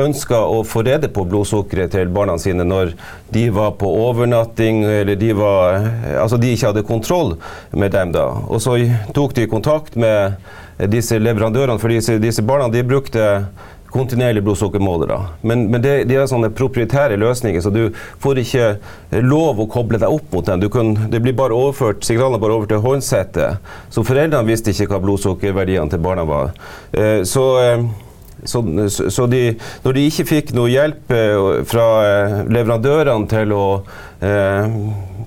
ønska 0.00 0.40
å 0.40 0.62
få 0.66 0.82
rede 0.86 1.10
på 1.12 1.24
blodsukkeret 1.28 1.94
til 1.94 2.12
barna 2.12 2.38
sine 2.40 2.66
når 2.66 2.94
de 3.34 3.46
var 3.54 3.76
på 3.80 3.90
overnatting, 4.08 4.82
eller 4.84 5.18
de, 5.20 5.32
var, 5.38 5.86
altså 6.20 6.40
de 6.40 6.54
ikke 6.54 6.72
hadde 6.72 6.86
kontroll 6.88 7.36
med 7.70 7.94
dem. 7.94 8.14
da. 8.16 8.26
Og 8.48 8.62
så 8.64 8.78
tok 9.14 9.36
de 9.38 9.50
kontakt 9.50 9.96
med 10.00 10.40
disse 10.90 11.18
leverandørene, 11.20 11.78
for 11.80 11.92
disse, 11.92 12.16
disse 12.22 12.42
barna 12.46 12.70
de 12.72 12.82
brukte 12.86 13.26
kontinuerlige 13.90 14.44
blodsukkermålere. 14.46 15.18
Men, 15.42 15.66
men 15.72 15.82
det, 15.84 15.94
de 16.10 16.18
er 16.18 16.28
sånne 16.30 16.52
proprietære 16.56 17.18
løsninger, 17.20 17.62
så 17.64 17.72
du 17.74 17.82
får 18.22 18.42
ikke 18.44 18.68
lov 19.24 19.60
å 19.62 19.68
koble 19.70 20.00
deg 20.00 20.12
opp 20.12 20.30
mot 20.34 20.46
den. 20.46 20.66
Kan, 20.72 20.94
det 21.12 21.22
blir 21.24 21.36
bare 21.38 21.56
overført, 21.56 22.04
Signalene 22.06 22.40
bare 22.42 22.58
over 22.58 22.70
til 22.70 22.84
håndsettet. 22.84 23.72
Så 23.90 24.06
foreldrene 24.06 24.48
visste 24.48 24.74
ikke 24.74 24.92
hva 24.94 25.02
blodsukkerverdiene 25.04 25.90
til 25.90 26.04
barna 26.04 26.26
var. 26.28 26.54
Eh, 26.92 27.20
så 27.28 27.46
eh, 27.64 27.90
så, 28.44 28.62
så 28.88 29.26
de, 29.28 29.40
når 29.84 29.96
de 29.96 30.02
ikke 30.08 30.24
fikk 30.24 30.52
noe 30.56 30.70
hjelp 30.72 31.10
eh, 31.12 31.58
fra 31.68 31.86
leverandørene 32.48 33.28
til 33.28 33.52
å 33.52 33.64
eh, 34.24 34.78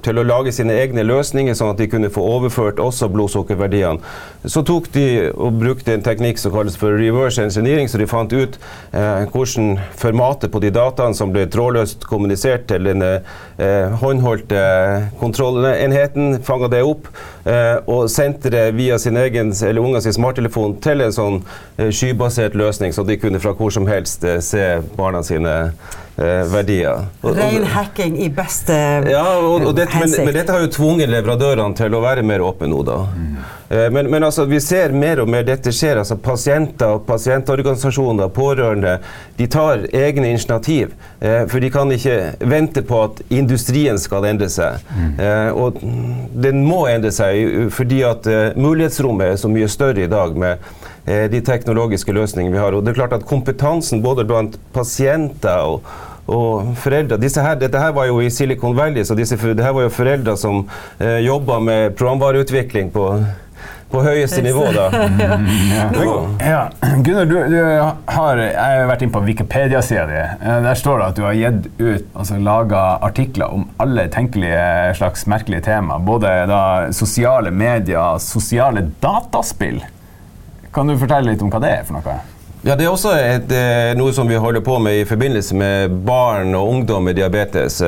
til 0.03 0.19
å 0.19 0.25
lage 0.27 0.53
sine 0.55 0.75
egne 0.81 1.05
løsninger, 1.07 1.55
sånn 1.57 1.74
at 1.74 1.81
de 1.81 1.88
kunne 1.91 2.12
få 2.13 2.24
overført 2.36 2.81
også 2.83 3.10
blodsukkerverdiene. 3.13 4.01
Så 4.45 4.63
tok 4.67 4.89
de 4.95 5.05
og 5.31 5.60
brukte 5.62 5.93
en 5.95 6.03
teknikk 6.03 6.41
som 6.41 6.53
kalles 6.53 6.75
for 6.79 6.95
reverse 7.00 7.41
engineering, 7.41 7.88
så 7.89 8.01
de 8.01 8.10
fant 8.10 8.33
ut 8.33 8.57
eh, 8.91 9.24
hvordan 9.31 9.77
formatet 10.00 10.51
på 10.51 10.62
de 10.63 10.74
dataene 10.75 11.15
som 11.17 11.31
ble 11.33 11.45
trådløst 11.51 12.07
kommunisert 12.10 12.67
til 12.72 12.89
den 12.89 13.03
eh, 13.03 13.95
håndholdte 14.03 14.63
kontrollenheten, 15.22 16.39
fanga 16.43 16.69
det 16.74 16.83
opp 16.88 17.07
eh, 17.48 17.79
og 17.88 18.10
sendte 18.12 18.51
det 18.53 18.65
via 18.77 19.00
sin 19.00 19.17
egen 19.19 19.53
eller 19.53 19.83
unga 19.83 20.03
sin 20.03 20.15
smarttelefon 20.15 20.77
til 20.83 21.05
en 21.05 21.15
sånn 21.15 21.41
eh, 21.77 21.89
skybasert 21.93 22.57
løsning, 22.60 22.93
så 22.95 23.07
de 23.07 23.19
kunne 23.22 23.41
fra 23.43 23.55
hvor 23.57 23.74
som 23.74 23.88
helst 23.88 24.25
eh, 24.27 24.41
se 24.43 24.65
barna 24.98 25.24
sine 25.25 25.53
eh, 25.63 26.00
verdier. 26.15 27.08
Rein 27.25 27.65
hacking 27.74 28.20
i 28.22 28.29
beste 28.29 28.75
ja, 29.10 29.24
og, 29.39 29.63
og 29.65 29.74
dette, 29.77 29.98
men, 29.98 30.13
men, 30.27 30.36
dette 30.36 30.53
har 30.53 30.62
jo 30.62 30.70
tvunget 30.75 31.10
leverandørene 31.10 31.74
til 31.79 31.98
å 31.98 32.03
være 32.03 32.25
mer 32.27 32.43
åpne 32.46 32.70
nå, 32.70 32.84
da. 32.86 33.00
Eh, 33.73 33.89
men, 33.91 34.09
men 34.11 34.23
altså, 34.23 34.45
vi 34.45 34.59
ser 34.61 34.93
mer 34.93 35.23
og 35.23 35.29
mer 35.33 35.45
dette 35.47 35.73
skjer. 35.73 35.97
altså 36.01 36.17
Pasienter, 36.21 36.99
pasientorganisasjoner, 37.07 38.29
pårørende, 38.33 38.97
de 39.37 39.47
tar 39.47 39.87
egne 39.89 40.29
initiativ. 40.33 40.93
Eh, 41.19 41.43
for 41.49 41.63
de 41.63 41.71
kan 41.73 41.91
ikke 41.91 42.17
vente 42.39 42.85
på 42.85 43.01
at 43.07 43.23
industrien 43.33 43.97
skal 44.01 44.29
endre 44.29 44.49
seg. 44.53 44.85
Mm. 44.93 45.11
Eh, 45.25 45.49
og 45.57 45.81
den 46.45 46.63
må 46.67 46.85
endre 46.91 47.13
seg 47.15 47.69
fordi 47.73 48.03
at 48.05 48.27
mulighetsrommet 48.59 49.33
er 49.33 49.41
så 49.41 49.49
mye 49.51 49.69
større 49.71 50.05
i 50.05 50.11
dag 50.11 50.35
med 50.37 50.71
de 51.03 51.39
teknologiske 51.43 52.13
løsningene 52.15 52.53
vi 52.53 52.61
har. 52.61 52.75
Og 52.75 52.83
det 52.83 52.93
er 52.93 53.01
klart 53.01 53.15
at 53.17 53.25
kompetansen 53.27 54.03
både 54.03 54.23
blant 54.27 54.55
pasienter 54.75 55.65
og 55.73 55.83
og 56.23 56.75
foreldre. 56.79 57.17
Her, 57.19 57.55
dette 57.59 57.79
her 57.79 57.91
var 57.91 58.07
jo 58.07 58.21
i 58.23 58.29
Silicon 58.31 58.75
Valley, 58.77 59.03
så 59.03 59.15
disse, 59.15 59.35
det 59.35 59.63
her 59.63 59.73
var 59.75 59.83
jo 59.87 59.91
foreldre 59.91 60.37
som 60.39 60.61
eh, 60.99 61.19
jobba 61.25 61.59
med 61.59 61.97
programvareutvikling 61.99 62.91
på 62.93 63.09
på 63.93 64.01
høyeste 64.01 64.41
nivå, 64.41 64.65
da. 64.73 64.88
Mm, 64.89 65.50
ja. 65.77 65.85
ja. 66.41 66.62
Gunnar, 67.05 67.25
du, 67.29 67.35
du, 67.51 67.59
har 68.15 68.41
jeg 68.41 68.57
har 68.57 68.89
vært 68.89 69.05
inn 69.05 69.13
på 69.13 69.21
Wikipedia-sida 69.27 70.05
di. 70.09 70.19
Eh, 70.23 70.59
der 70.65 70.79
står 70.79 71.00
det 71.00 71.09
at 71.12 71.19
du 71.19 71.23
har 71.27 71.38
gitt 71.38 71.69
ut, 71.77 72.07
altså 72.12 72.39
laga 72.41 72.83
artikler 73.05 73.53
om 73.53 73.67
alle 73.83 74.07
tenkelige 74.13 74.95
slags 74.97 75.27
merkelige 75.29 75.67
tema. 75.69 76.00
Både 76.01 76.33
da, 76.50 76.63
sosiale 76.95 77.53
medier, 77.53 78.17
sosiale 78.23 78.88
dataspill. 79.03 79.83
Kan 80.73 80.89
du 80.89 80.97
fortelle 80.97 81.35
litt 81.35 81.45
om 81.45 81.53
hva 81.53 81.62
det 81.62 81.73
er 81.77 81.85
for 81.85 82.00
noe? 82.00 82.19
Ja, 82.63 82.77
Det 82.79 82.85
er 82.85 82.93
også 82.93 83.12
et, 83.19 83.51
eh, 83.51 83.93
noe 84.00 84.13
som 84.15 84.29
vi 84.29 84.39
holder 84.39 84.63
på 84.63 84.77
med 84.79 85.01
i 85.01 85.05
forbindelse 85.05 85.55
med 85.59 85.97
barn 86.07 86.55
og 86.55 86.69
ungdom 86.69 87.03
med 87.03 87.19
diabetes. 87.19 87.81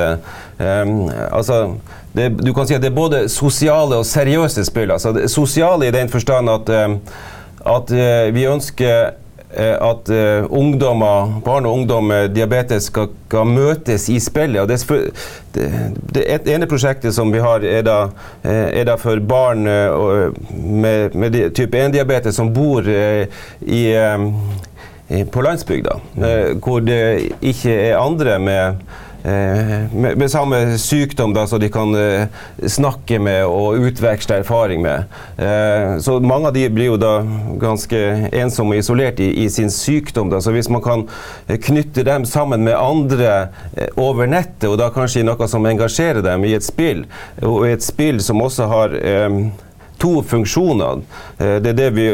Um, 0.59 1.07
altså, 1.31 1.77
det, 2.15 2.29
du 2.39 2.53
kan 2.53 2.67
si 2.67 2.75
at 2.75 2.83
det 2.83 2.91
er 2.91 2.95
både 2.95 3.25
sosiale 3.31 3.99
og 3.99 4.07
seriøse 4.07 4.65
spill. 4.67 4.93
Altså, 4.95 5.13
sosiale 5.31 5.89
i 5.89 5.93
den 5.95 6.09
forstand 6.11 6.51
at, 6.51 6.73
um, 6.85 6.97
at 7.75 7.93
uh, 7.93 8.33
vi 8.35 8.49
ønsker 8.49 9.21
at 9.55 10.09
uh, 10.11 10.45
ungdommer, 10.51 11.37
barn 11.45 11.65
og 11.65 11.77
ungdom 11.77 12.09
med 12.11 12.33
diabetes 12.35 12.89
skal, 12.89 13.07
skal 13.29 13.47
møtes 13.47 14.09
i 14.11 14.17
spillet. 14.19 14.59
Og 14.61 14.67
det, 14.67 15.05
det, 15.55 16.25
det 16.43 16.51
ene 16.51 16.67
prosjektet 16.67 17.15
som 17.15 17.31
vi 17.31 17.39
har, 17.39 17.63
er 17.63 17.85
da, 17.87 17.99
er 18.43 18.83
da 18.89 18.97
for 18.99 19.21
barn 19.23 19.63
med, 19.63 21.15
med 21.15 21.39
type 21.55 21.85
1-diabetes 21.85 22.35
som 22.35 22.51
bor 22.51 22.83
i 22.83 23.83
på 25.31 25.41
landsbygda, 25.41 25.99
eh, 26.17 26.57
hvor 26.57 26.79
det 26.79 27.31
ikke 27.41 27.73
er 27.73 27.99
andre 28.01 28.39
med 28.39 28.63
eh, 28.65 28.75
med, 29.25 30.17
med, 30.17 30.31
samme 30.31 30.77
sykdom 30.77 31.33
da, 31.33 31.47
så 31.47 31.57
de 31.57 31.69
kan 31.73 31.95
uh, 31.95 32.27
snakke 32.67 33.19
med 33.19 33.45
og 33.49 33.79
utveksle 33.87 34.39
erfaring 34.43 34.83
med. 34.85 35.09
Uh, 35.39 35.97
så 36.03 36.19
mange 36.21 36.51
av 36.51 36.53
de 36.57 36.67
blir 36.69 36.91
jo 36.91 36.99
da 37.01 37.15
ganske 37.61 38.01
ensomme 38.29 38.77
og 38.77 38.83
isolert 38.83 39.21
i, 39.23 39.31
i, 39.45 39.49
sin 39.49 39.71
sykdom. 39.73 40.29
Da. 40.33 40.41
Så 40.41 40.53
hvis 40.53 40.69
man 40.69 40.83
kan 40.85 41.07
knytte 41.47 42.05
dem 42.05 42.25
sammen 42.29 42.65
med 42.67 42.77
andre 42.77 43.33
uh, 43.73 43.87
over 44.07 44.29
nettet, 44.29 44.69
og 44.69 44.77
da 44.81 44.91
kanskje 44.93 45.23
i 45.23 45.27
noe 45.27 45.49
som 45.49 45.65
engasjerer 45.65 46.21
dem 46.25 46.45
i 46.45 46.53
et 46.57 46.65
spill, 46.65 47.05
og 47.41 47.65
i 47.65 47.73
et 47.73 47.85
spill 47.85 48.21
som 48.23 48.43
også 48.45 48.69
har 48.69 48.97
um, 49.29 49.45
to 49.97 50.23
funksjoner. 50.23 51.01
Eh, 51.37 51.55
det 51.63 51.71
er 51.73 51.77
det 51.77 51.89
vi 51.95 52.07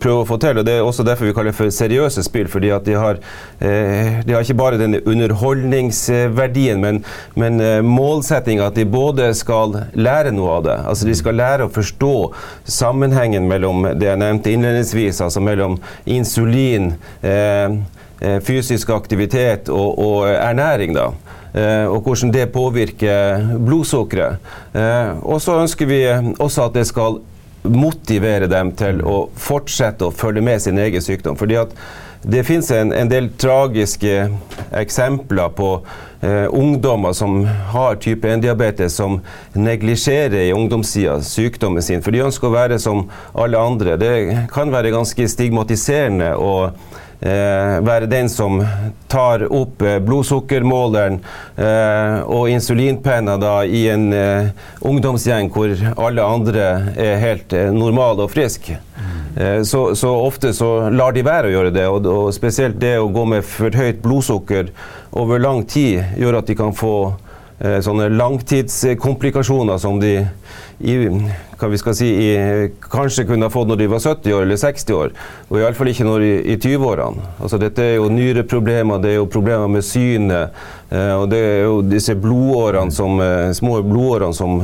prøver 0.00 0.22
å 0.22 0.28
få 0.28 0.38
til. 0.40 0.58
og 0.58 0.66
Det 0.66 0.76
er 0.76 0.84
også 0.84 1.04
derfor 1.06 1.28
vi 1.28 1.34
kaller 1.36 1.52
det 1.52 1.58
for 1.58 1.72
seriøse 1.72 2.24
spill. 2.24 2.48
fordi 2.48 2.70
at 2.70 2.84
de 2.84 2.94
har, 2.94 3.18
eh, 3.60 4.22
de 4.24 4.32
har 4.32 4.40
ikke 4.40 4.54
bare 4.54 4.78
denne 4.78 5.00
underholdningsverdien, 5.06 6.80
men, 6.80 7.04
men 7.34 7.60
eh, 7.60 7.82
målsettinga 7.82 8.66
at 8.66 8.74
de 8.74 8.84
både 8.84 9.34
skal 9.34 9.86
lære 9.94 10.32
noe 10.32 10.58
av 10.58 10.64
det. 10.64 10.78
altså 10.86 11.06
De 11.06 11.14
skal 11.14 11.34
lære 11.34 11.66
å 11.66 11.72
forstå 11.72 12.32
sammenhengen 12.64 13.48
mellom 13.48 13.82
det 13.98 14.06
jeg 14.06 14.18
nevnte 14.18 14.52
innledningsvis, 14.52 15.20
altså 15.20 15.40
mellom 15.40 15.78
insulin, 16.06 16.94
fysisk 18.42 18.90
aktivitet 18.90 19.68
og, 19.68 19.98
og 19.98 20.28
ernæring. 20.28 20.94
da. 20.94 21.10
Og 21.56 22.02
hvordan 22.04 22.32
det 22.34 22.50
påvirker 22.52 23.46
blodsukkeret. 23.64 24.42
og 25.22 25.40
så 25.40 25.56
ønsker 25.62 25.88
vi 25.88 26.00
også 26.38 26.66
at 26.66 26.74
det 26.76 26.86
skal 26.86 27.20
motivere 27.66 28.48
dem 28.50 28.72
til 28.78 29.00
å 29.06 29.26
fortsette 29.40 30.06
å 30.06 30.14
følge 30.14 30.44
med 30.44 30.62
sin 30.62 30.78
egen 30.78 31.02
sykdom. 31.02 31.36
fordi 31.36 31.56
at 31.56 31.72
det 32.26 32.42
finnes 32.42 32.70
en, 32.74 32.90
en, 32.92 33.08
del 33.08 33.28
tragiske 33.38 34.14
eksempler 34.74 35.52
på 35.54 35.68
eh, 36.26 36.48
ungdommer 36.50 37.12
som 37.14 37.44
har 37.70 38.00
type 38.02 38.26
1-diabetes, 38.26 38.96
som 38.98 39.20
neglisjerer 39.54 40.48
i 40.48 40.54
ungdomssida 40.56 41.20
sykdommen 41.22 41.84
sin. 41.86 42.02
For 42.02 42.10
de 42.10 42.24
ønsker 42.26 42.48
å 42.48 42.56
være 42.56 42.80
som 42.82 43.04
alle 43.30 43.60
andre. 43.60 43.94
Det 44.00 44.14
kan 44.50 44.74
være 44.74 44.94
ganske 44.96 45.28
stigmatiserende. 45.30 46.34
og 46.34 46.74
eh, 47.20 47.76
være 47.86 48.08
den 48.10 48.28
som 48.32 48.60
tar 49.08 49.46
opp 49.52 49.82
eh, 49.82 49.98
blodsukkermåleren 50.04 51.20
eh, 51.56 52.18
og 52.24 52.50
insulinpenna 52.52 53.36
da 53.40 53.58
i 53.64 53.86
en 53.92 54.10
eh, 54.16 54.50
ungdomsgjeng 54.86 55.50
hvor 55.54 55.72
alle 55.96 56.24
andre 56.24 56.68
er 56.96 57.20
helt 57.22 57.56
eh, 57.56 57.72
normale 57.74 58.26
og 58.26 58.34
friske. 58.34 58.80
Mm. 58.96 59.64
Så, 59.68 59.90
så, 59.94 60.08
ofte 60.24 60.54
så 60.56 60.88
lar 60.88 61.12
de 61.12 61.20
være 61.20 61.50
å 61.50 61.52
gjøre 61.52 61.72
det, 61.74 61.82
og, 61.92 62.06
og 62.08 62.30
spesielt 62.32 62.78
det 62.80 62.94
å 62.96 63.10
gå 63.12 63.26
med 63.28 63.44
for 63.44 63.74
høyt 63.76 63.98
blodsukker 64.00 64.70
over 65.12 65.42
lang 65.42 65.60
tid 65.68 66.16
gjør 66.16 66.38
at 66.40 66.48
de 66.48 66.56
kan 66.56 66.72
få 66.76 66.94
eh, 67.60 67.78
sånne 67.84 68.08
langtidskomplikasjoner 68.16 69.76
som 69.82 70.00
de 70.00 70.14
i, 70.80 70.96
hva 71.56 71.70
vi 71.72 71.78
skal 71.80 71.96
si, 71.96 72.08
i, 72.08 72.30
kanskje 72.92 73.26
kunne 73.28 73.48
ha 73.48 73.52
fått 73.52 73.70
når 73.70 73.80
de 73.80 73.88
var 73.90 74.02
70 74.02 74.36
år 74.36 74.44
eller 74.46 74.60
60 74.60 74.96
år, 74.96 75.14
og 75.48 75.58
iallfall 75.60 75.90
ikke 75.92 76.06
når 76.06 76.26
i, 76.26 76.32
i 76.52 76.56
20-årene. 76.60 77.30
Altså, 77.40 77.60
dette 77.62 77.84
er 77.84 77.96
jo 77.96 78.10
nyreproblemer, 78.12 79.00
det 79.02 79.14
er 79.14 79.18
jo 79.20 79.26
problemer 79.32 79.70
med 79.72 79.86
synet, 79.86 80.54
eh, 80.90 81.14
og 81.16 81.28
det 81.32 81.40
er 81.40 81.58
jo 81.64 81.80
disse 81.86 82.16
blodårene 82.20 82.94
som, 82.94 83.20
eh, 83.24 83.50
små 83.56 83.80
blodårene 83.86 84.36
som, 84.36 84.62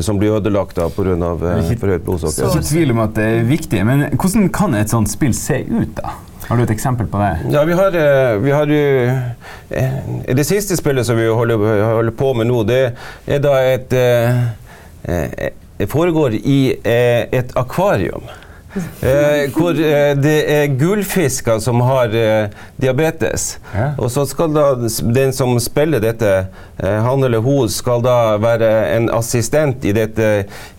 som 0.00 0.20
blir 0.20 0.38
ødelagt 0.40 0.80
pga. 0.80 0.90
Eh, 1.12 1.72
for 1.76 1.92
høyt 1.92 2.04
blodsukker. 2.06 2.48
Ikke 2.48 2.68
tvil 2.72 2.96
om 2.96 3.04
at 3.04 3.16
det 3.18 3.30
er 3.30 3.48
viktig, 3.48 3.86
men 3.86 4.06
hvordan 4.16 4.52
kan 4.54 4.76
et 4.78 4.92
sånt 4.92 5.10
spill 5.12 5.34
se 5.36 5.62
ut, 5.68 5.96
da? 6.00 6.16
Har 6.48 6.58
du 6.58 6.64
et 6.64 6.72
eksempel 6.74 7.06
på 7.08 7.20
det? 7.22 7.52
Ja, 7.54 7.62
vi 7.64 7.72
har, 7.72 7.94
eh, 7.96 8.38
vi 8.42 8.50
har 8.50 8.66
jo 8.66 9.20
Det 10.36 10.44
siste 10.44 10.76
spillet 10.76 11.06
som 11.06 11.16
vi 11.16 11.26
holder, 11.26 11.56
holder 11.94 12.10
på 12.12 12.34
med 12.34 12.46
nå, 12.46 12.62
det 12.66 12.94
er 13.26 13.38
da 13.38 13.54
et 13.62 13.92
eh, 13.92 15.52
foregår 15.86 16.34
i 16.34 16.76
et 17.32 17.56
akvarium. 17.56 18.22
Eh, 18.72 19.50
hvor 19.52 19.76
eh, 19.76 20.12
det 20.16 20.36
er 20.48 20.74
gullfisker 20.80 21.58
som 21.60 21.82
har 21.84 22.14
eh, 22.16 22.52
diabetes. 22.80 23.58
Og 24.00 24.08
så 24.12 24.24
skal 24.28 24.54
da 24.54 24.66
den 25.12 25.32
som 25.36 25.52
spiller 25.60 26.00
dette, 26.02 26.30
han 26.82 27.22
eller 27.22 27.42
hun, 27.44 27.68
skal 27.70 28.02
da 28.02 28.36
være 28.42 28.68
en 28.96 29.08
assistent 29.14 29.84
i, 29.86 29.92
dette, 29.94 30.28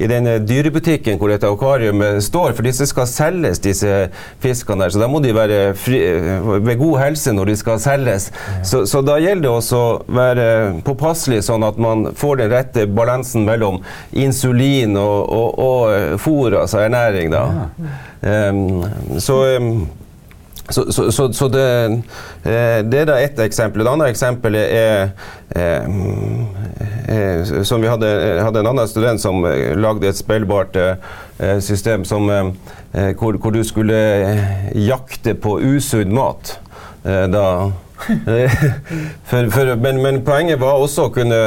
i 0.02 0.08
denne 0.10 0.36
dyrebutikken 0.44 1.20
hvor 1.20 1.32
dette 1.32 1.48
akvariet 1.48 2.24
står. 2.26 2.56
For 2.58 2.66
disse 2.66 2.88
skal 2.90 3.08
selges, 3.08 3.62
disse 3.64 4.10
fiskene 4.44 4.84
der. 4.84 4.94
Så 4.94 5.00
da 5.00 5.08
må 5.12 5.22
de 5.24 5.36
være 5.36 5.62
fri, 5.80 6.02
ved 6.66 6.82
god 6.82 7.00
helse 7.06 7.34
når 7.36 7.54
de 7.54 7.58
skal 7.62 7.80
selges. 7.84 8.30
Så, 8.66 8.84
så, 8.90 9.04
da 9.06 9.20
gjelder 9.22 9.46
det 9.46 9.54
også 9.54 9.80
å 9.80 9.94
være 10.18 10.48
påpasselig, 10.88 11.44
sånn 11.48 11.64
at 11.68 11.80
man 11.82 12.10
får 12.20 12.42
den 12.42 12.52
rette 12.52 12.88
balansen 12.90 13.48
mellom 13.48 13.80
insulin 14.12 14.98
og, 15.00 15.30
og, 15.30 15.64
og 15.64 16.20
fôr, 16.24 16.60
altså 16.66 16.84
ernæring. 16.84 17.32
da. 17.34 17.46
Ja. 17.84 18.50
Um, 18.50 19.20
så 19.20 19.42
så, 20.70 21.12
så, 21.12 21.34
så, 21.34 21.48
det, 21.48 21.84
eh, 22.44 22.80
det, 22.86 23.00
er 23.00 23.06
da 23.06 23.20
ett 23.20 23.40
eksempel. 23.40 23.84
Det 23.84 23.92
andre 23.92 24.08
eksempelet 24.14 24.72
er 24.72 25.10
eh, 25.56 25.84
eh, 27.12 27.64
som 27.64 27.82
Vi 27.82 27.92
hadde, 27.92 28.12
hadde, 28.40 28.62
en 28.62 28.72
annen 28.72 28.88
student 28.88 29.22
som 29.22 29.44
lagde 29.76 30.08
et 30.08 30.18
spillbart 30.18 30.78
system 31.60 32.06
som, 32.06 32.30
hvor, 33.20 33.36
hvor, 33.42 33.52
du 33.52 33.64
skulle 33.68 33.98
jakte 34.76 35.34
på 35.36 35.60
usunn 35.60 36.14
mat. 36.16 36.60
da 37.04 37.72
for, 39.30 39.50
for, 39.52 39.76
men, 39.76 40.02
men, 40.04 40.22
poenget 40.26 40.60
var 40.60 40.80
også 40.80 41.08
å 41.08 41.12
kunne, 41.16 41.40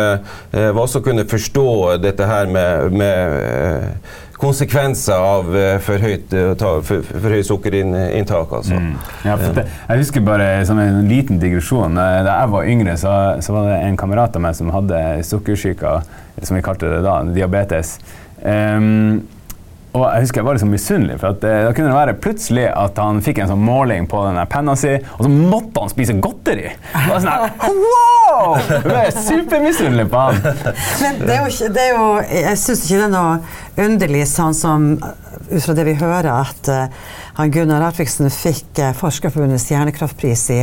kunne 1.05 1.25
forstå 1.29 1.97
dette 2.01 2.29
her 2.29 2.49
med, 2.49 2.93
med 2.97 3.97
konsekvenser 4.41 5.23
av 5.23 5.49
uh, 5.55 5.77
for 5.85 6.03
høyt, 6.03 6.35
uh, 6.35 6.53
for, 6.85 7.05
for 7.07 7.37
høyt 7.37 7.49
sukkerinntak. 7.49 8.53
Altså. 8.59 8.81
Mm. 8.81 8.93
Ja, 9.27 9.39
jeg 9.39 10.03
husker 10.03 10.27
bare 10.27 10.51
som 10.69 10.81
en 10.83 11.05
liten 11.11 11.41
digresjon. 11.43 11.97
Da 11.97 12.27
jeg 12.27 12.53
var 12.53 12.69
yngre, 12.73 12.99
så, 13.01 13.15
så 13.45 13.57
var 13.57 13.71
det 13.71 13.81
en 13.87 14.01
kamerat 14.01 14.37
av 14.37 14.45
meg 14.45 14.59
som 14.59 14.75
hadde 14.75 15.01
sukkersyke, 15.27 15.97
som 16.43 16.59
vi 16.59 16.65
kalte 16.65 16.91
det 16.93 17.01
da, 17.07 17.21
diabetes. 17.29 17.97
Um, 18.43 19.25
og 19.97 20.05
jeg 20.07 20.27
husker 20.27 20.43
jeg 20.43 20.47
var 20.47 20.59
liksom 20.59 20.73
misunnelig. 20.75 21.19
for 21.21 21.35
at, 21.35 21.45
eh, 21.45 21.65
Da 21.67 21.73
kunne 21.73 21.91
det 21.91 21.97
være 21.97 22.17
plutselig 22.21 22.67
at 22.71 22.99
han 23.01 23.21
fikk 23.25 23.41
en 23.43 23.53
sånn 23.53 23.65
måling 23.65 24.09
på 24.11 24.23
denne 24.27 24.47
penna 24.51 24.77
si, 24.79 24.95
og 24.95 25.23
så 25.25 25.31
måtte 25.33 25.83
han 25.83 25.93
spise 25.93 26.17
godteri! 26.21 26.71
Det 26.93 27.05
var 27.09 27.23
sånn 27.25 27.33
her, 27.33 27.51
wow! 27.67 28.57
Jeg 28.85 28.97
er 29.03 29.15
supermisunnelig 29.17 30.09
på 30.13 30.25
han. 30.27 30.41
Men 31.03 31.21
det 31.23 31.37
er 31.37 31.47
jo, 31.47 31.71
det 31.73 31.85
er 31.85 31.95
jo 31.95 32.09
Jeg 32.27 32.59
syns 32.61 32.85
ikke 32.87 32.99
det 33.01 33.07
er 33.07 33.15
noe 33.15 33.87
underlig, 33.87 34.25
sånn 34.31 34.57
som 34.57 34.91
ut 34.97 35.63
fra 35.63 35.75
det 35.77 35.85
vi 35.87 35.95
hører, 36.01 36.33
at 36.33 36.71
uh, 36.73 37.13
han 37.37 37.51
Gunnar 37.53 37.83
Artviksen 37.85 38.31
fikk 38.33 38.79
uh, 38.81 38.95
Forskerforbundets 38.97 39.67
hjernekraftpris 39.69 40.45
i 40.55 40.61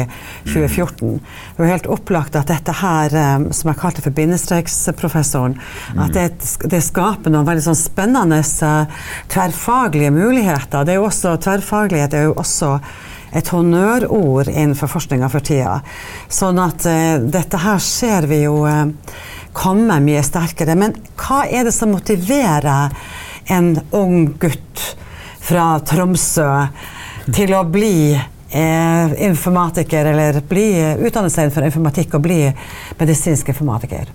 2014. 0.48 1.20
Det 1.22 1.62
var 1.62 1.70
helt 1.70 1.90
opplagt 1.94 2.38
at 2.40 2.50
dette 2.50 2.74
her, 2.80 3.14
um, 3.38 3.46
som 3.54 3.70
jeg 3.70 3.80
kalte 3.82 4.02
for 4.02 4.16
bindestreksprofessoren, 4.18 5.54
mm. 5.60 6.02
at 6.02 6.18
det, 6.18 6.26
det, 6.66 6.82
skaper 6.82 7.30
noen 7.34 7.46
veldig 7.46 7.66
sånn 7.68 7.78
spennende 7.78 8.42
uh, 8.42 9.06
tverrfaglige 9.30 10.10
muligheter. 10.16 10.82
Det 10.82 10.96
er 10.96 11.02
jo 11.02 11.06
også, 11.12 11.36
tverrfaglighet 11.46 12.18
er 12.18 12.26
jo 12.32 12.34
også 12.42 12.74
et 13.38 13.54
honnørord 13.54 14.50
innenfor 14.50 14.90
forskninga 14.96 15.30
for 15.30 15.46
tida. 15.46 15.80
Sånn 16.30 16.60
at 16.62 16.86
dette 17.34 17.62
her 17.64 17.80
ser 17.82 18.28
vi 18.30 18.44
jo 18.44 18.60
komme 19.58 19.98
mye 20.06 20.22
sterkere. 20.22 20.76
Men 20.78 20.94
hva 21.18 21.40
er 21.50 21.66
det 21.66 21.74
som 21.74 21.94
motiverer 21.96 22.94
en 23.50 23.74
ung 23.90 24.36
gutt 24.38 24.86
fra 25.44 25.80
Tromsø 25.84 26.50
til 27.34 27.54
å 27.56 27.64
bli 27.68 28.14
eh, 28.14 29.16
informatiker, 29.28 30.12
eller 30.14 30.40
bli, 30.48 30.70
utdanne 31.04 31.32
seg 31.32 31.48
innenfor 31.48 31.68
informatikk 31.68 32.18
og 32.18 32.26
bli 32.28 32.40
medisinsk 33.00 33.52
informatiker? 33.56 34.12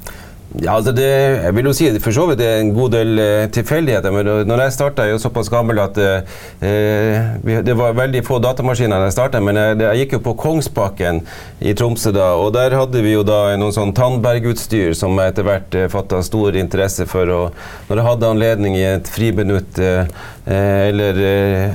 Ja, 0.56 0.78
altså 0.78 0.94
det, 0.96 1.04
jeg 1.04 1.52
vil 1.58 1.66
jo 1.68 1.72
si 1.76 1.88
for 2.00 2.16
så 2.16 2.22
vidt 2.30 2.38
det 2.40 2.46
er 2.48 2.62
en 2.62 2.70
god 2.72 2.94
del 2.94 3.20
uh, 3.20 3.42
tilfeldigheter. 3.52 4.14
Men 4.14 4.46
når 4.48 4.62
jeg 4.64 4.74
starta, 4.78 5.04
er 5.04 5.12
jeg 5.12 5.20
såpass 5.20 5.50
gammel 5.52 5.76
at 5.82 6.00
uh, 6.00 7.60
det 7.66 7.74
var 7.76 7.98
veldig 7.98 8.22
få 8.24 8.38
datamaskiner 8.40 8.96
da 8.96 9.10
jeg 9.10 9.16
starta. 9.18 9.42
Men 9.44 9.60
jeg, 9.60 9.76
jeg, 9.84 10.00
gikk 10.00 10.16
jo 10.16 10.22
på 10.30 10.34
Kongsbakken 10.40 11.20
i 11.60 11.76
Tromsø 11.76 12.14
da, 12.16 12.30
og 12.40 12.54
der 12.56 12.78
hadde 12.80 13.04
vi 13.04 13.12
jo 13.12 13.26
da 13.28 13.42
noen 13.60 13.76
sånn 13.76 13.92
Tandberg-utstyr 13.96 14.96
som 14.96 15.20
jeg 15.20 15.34
etter 15.34 15.48
hvert 15.50 15.76
uh, 15.76 15.86
fatta 15.92 16.24
stor 16.24 16.56
interesse 16.56 17.04
for. 17.12 17.28
Og 17.28 17.90
når 17.90 18.00
jeg 18.00 18.08
hadde 18.08 18.32
anledning 18.32 18.80
i 18.80 18.86
et 18.94 19.12
friminutt 19.12 19.82
uh, 19.84 20.08
eller 20.48 21.18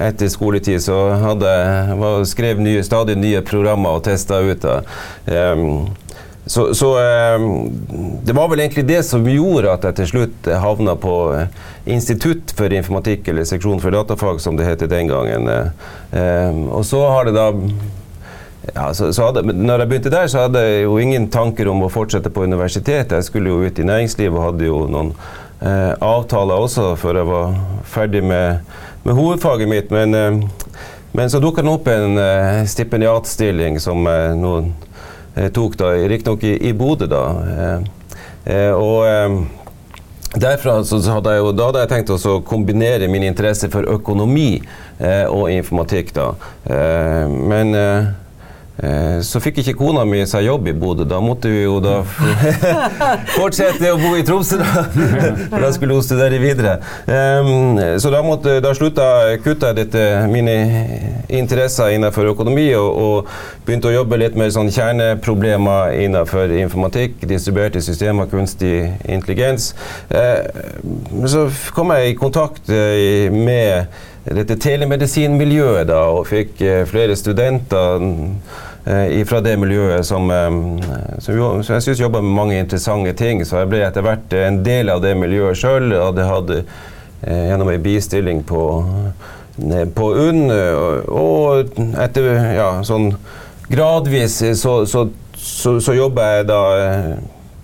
etter 0.01 0.31
skoletid, 0.33 0.81
så 0.81 0.97
hadde 1.21 1.51
jeg 1.51 2.29
skrev 2.31 2.63
nye, 2.65 2.81
stadig 2.81 3.19
nye 3.21 3.43
programmer 3.45 3.99
og 3.99 4.07
testa 4.09 4.41
ut. 4.41 4.65
da. 4.65 4.79
Um, 5.29 5.93
så, 6.45 6.73
så 6.75 6.89
eh, 6.99 7.39
det 8.23 8.33
var 8.33 8.49
vel 8.51 8.59
egentlig 8.59 8.85
det 8.87 9.03
som 9.07 9.23
gjorde 9.27 9.71
at 9.71 9.85
jeg 9.87 9.95
til 10.01 10.09
slutt 10.09 10.49
havna 10.59 10.95
på 10.99 11.15
eh, 11.37 11.61
Institutt 11.93 12.51
for 12.55 12.71
informatikk, 12.71 13.27
eller 13.27 13.47
seksjon 13.47 13.81
for 13.83 13.91
datafag, 13.95 14.41
som 14.41 14.55
det 14.55 14.67
het 14.67 14.83
den 14.87 15.09
gangen. 15.11 15.47
Eh, 15.47 16.61
og 16.71 16.85
så 16.87 17.01
har 17.11 17.27
det 17.27 17.35
da 17.35 17.49
ja, 18.73 18.93
så, 18.93 19.09
så 19.13 19.25
hadde, 19.27 19.43
når 19.51 19.83
jeg 19.83 19.91
begynte 19.91 20.11
der, 20.13 20.27
så 20.31 20.45
hadde 20.45 20.61
jeg 20.63 20.85
jo 20.85 20.95
ingen 20.99 21.27
tanker 21.31 21.67
om 21.67 21.83
å 21.83 21.91
fortsette 21.91 22.31
på 22.31 22.45
universitetet. 22.47 23.17
Jeg 23.17 23.27
skulle 23.27 23.51
jo 23.51 23.63
ut 23.63 23.79
i 23.79 23.87
næringslivet 23.87 24.39
og 24.39 24.45
hadde 24.45 24.69
jo 24.69 24.77
noen 24.87 25.11
eh, 25.59 25.91
avtaler 25.99 26.63
også 26.63 26.93
før 26.99 27.19
jeg 27.19 27.31
var 27.31 27.57
ferdig 27.91 28.23
med, 28.23 28.63
med 29.03 29.19
hovedfaget 29.19 29.71
mitt. 29.71 29.91
Men, 29.91 30.15
eh, 30.15 30.79
men 31.11 31.29
så 31.29 31.43
dukka 31.43 31.63
det 31.63 31.75
opp 31.75 31.91
en 31.91 32.15
eh, 32.23 32.63
stipendiatstilling 32.71 33.83
som 33.83 34.07
noen 34.39 34.71
Eh, 34.71 34.92
tok 35.53 35.77
da, 35.79 35.91
riktignok 36.09 36.43
i, 36.45 36.55
i 36.69 36.73
Bodø, 36.77 37.07
da. 37.09 37.25
Eh, 37.53 37.77
eh, 38.53 38.71
og 38.73 39.43
Derfra 40.33 40.79
så 40.81 40.97
hadde 41.05 41.35
jeg, 41.35 41.43
jo, 41.43 41.51
da 41.53 41.67
hadde 41.69 41.81
jeg 41.83 41.91
tenkt 41.91 42.11
å 42.15 42.39
kombinere 42.41 43.05
min 43.11 43.25
interesse 43.27 43.69
for 43.69 43.85
økonomi 43.85 44.55
eh, 44.97 45.25
og 45.29 45.51
informatikk. 45.53 46.13
da. 46.17 46.31
Eh, 46.65 47.29
men 47.29 47.77
eh, 47.77 48.07
Eh, 48.07 48.22
så 49.23 49.39
fikk 49.43 49.59
ikke 49.61 49.75
kona 49.77 50.01
mi 50.09 50.23
seg 50.25 50.47
jobb 50.47 50.67
i 50.71 50.73
Bodø. 50.77 51.05
Da 51.07 51.19
måtte 51.21 51.51
vi 51.51 51.61
jo 51.61 51.77
da 51.83 51.99
fortsette 53.37 53.91
å 53.93 53.99
bo 54.01 54.15
i 54.17 54.23
Tromsø, 54.25 54.57
da. 54.61 54.85
For 55.51 55.61
da 55.61 55.69
skulle 55.75 55.97
hun 55.97 56.05
studere 56.05 56.39
videre. 56.41 56.79
Så 58.01 58.09
da, 58.13 58.23
måtte, 58.25 58.57
da 58.65 58.73
slutta 58.73 59.05
kutta 59.43 59.73
dette, 59.77 60.01
mine 60.31 60.57
interesser 61.29 61.93
innenfor 61.93 62.31
økonomi 62.33 62.69
og, 62.77 62.89
og, 63.03 63.33
begynte 63.63 63.89
å 63.89 63.93
jobbe 63.93 64.19
litt 64.19 64.37
med 64.39 64.51
sånn 64.51 64.71
kjerneproblemer 64.73 65.93
innenfor 66.03 66.51
informatikk, 66.57 67.21
distribuerte 67.29 67.81
systemer, 67.83 68.27
kunstig 68.31 68.89
intelligens. 69.07 69.71
Eh, 70.11 70.43
så 71.29 71.45
kom 71.75 71.93
jeg 71.95 72.11
i 72.11 72.17
kontakt 72.19 72.71
eh, 72.73 73.31
med 73.31 73.87
dette 74.23 74.55
telemedisinmiljøet 74.55 75.87
da, 75.89 76.05
og 76.15 76.27
fikk 76.29 76.61
eh, 76.63 76.83
flere 76.87 77.15
studenter 77.19 78.05
eh, 78.87 79.19
fra 79.27 79.41
det 79.43 79.57
miljøet 79.59 80.07
som, 80.07 80.31
eh, 80.31 81.17
som, 81.19 81.41
som 81.59 81.75
jeg 81.75 81.85
syns 81.87 82.03
jobba 82.05 82.21
med 82.23 82.37
mange 82.37 82.59
interessante 82.59 83.13
ting. 83.19 83.43
Så 83.45 83.59
jeg 83.59 83.71
ble 83.73 83.83
etter 83.83 84.05
hvert 84.05 84.35
en 84.39 84.61
del 84.63 84.93
av 84.93 85.03
det 85.03 85.15
miljøet 85.19 85.59
sjøl. 85.59 85.91
Hadde 85.91 86.29
hatt 86.29 86.55
gjennom 87.23 87.69
ei 87.71 87.79
bistilling 87.79 88.41
på, 88.47 88.63
på 89.95 90.07
UNN. 90.25 90.49
Og, 91.07 91.75
etter 92.03 92.31
ja, 92.57 92.71
sånn 92.83 93.13
gradvis 93.71 94.41
så, 94.59 94.81
så, 94.87 95.05
så, 95.39 95.77
så 95.83 95.95
jobber 95.95 96.37
jeg 96.37 96.49
da 96.49 96.63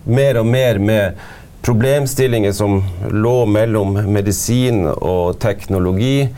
mer 0.07 0.39
og 0.39 0.47
mer 0.47 0.79
med 0.79 1.19
problemstillinger 1.61 2.51
som 2.51 2.79
lå 3.11 3.45
mellom 3.45 3.97
medisin 4.07 4.85
og 4.87 5.39
teknologi. 5.41 6.29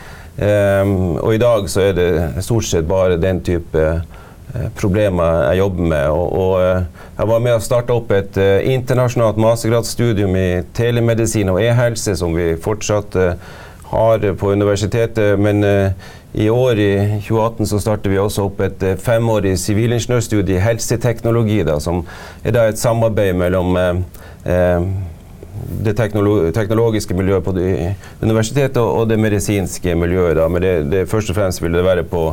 Um, 0.41 1.17
og 1.19 1.35
i 1.35 1.41
dag 1.41 1.67
så 1.69 1.89
er 1.89 1.97
det 1.97 2.09
stort 2.41 2.65
sett 2.65 2.87
bare 2.89 3.19
den 3.21 3.41
type 3.45 3.77
uh, 3.77 4.69
problemer 4.79 5.51
jeg 5.51 5.59
jobber 5.61 5.89
med. 5.91 6.07
Og, 6.09 6.31
og 6.39 6.53
uh, 6.61 7.09
jeg 7.19 7.29
var 7.33 7.43
med 7.45 7.57
å 7.57 7.61
starte 7.61 7.93
opp 7.93 8.13
et 8.15 8.39
uh, 8.41 8.63
internasjonalt 8.71 9.37
mastergradsstudium 9.41 10.37
i 10.39 10.47
telemedisin 10.77 11.51
og 11.53 11.61
e-helse, 11.61 12.15
som 12.17 12.33
vi 12.37 12.55
fortsatt 12.57 13.19
har 13.91 14.25
på 14.39 14.53
universitetet. 14.55 15.35
Men 15.39 15.65
i 16.31 16.45
år, 16.49 16.79
i 16.79 16.91
2018, 17.27 17.67
så 17.67 17.79
starter 17.83 18.13
vi 18.13 18.21
også 18.23 18.45
opp 18.47 18.61
et 18.63 18.85
femårig 19.03 19.57
sivilingeniørstudie 19.59 20.55
i 20.55 20.63
helseteknologi, 20.63 21.59
da, 21.67 21.75
som 21.83 22.05
er 22.39 22.55
da 22.55 22.69
et 22.71 22.79
samarbeid 22.79 23.35
mellom 23.35 23.75
det 25.85 25.93
teknologiske 25.97 27.15
miljøet 27.17 27.43
på 27.43 27.53
universitetet 28.21 28.79
og 28.81 29.09
det 29.09 29.19
medisinske 29.19 29.95
miljøet. 29.99 30.37
Da. 30.39 30.47
Men 30.47 30.63
det, 30.63 30.75
det, 30.91 31.07
først 31.11 31.33
og 31.33 31.39
fremst 31.39 31.63
vil 31.63 31.75
det 31.75 31.83
være 31.85 32.05
på 32.07 32.27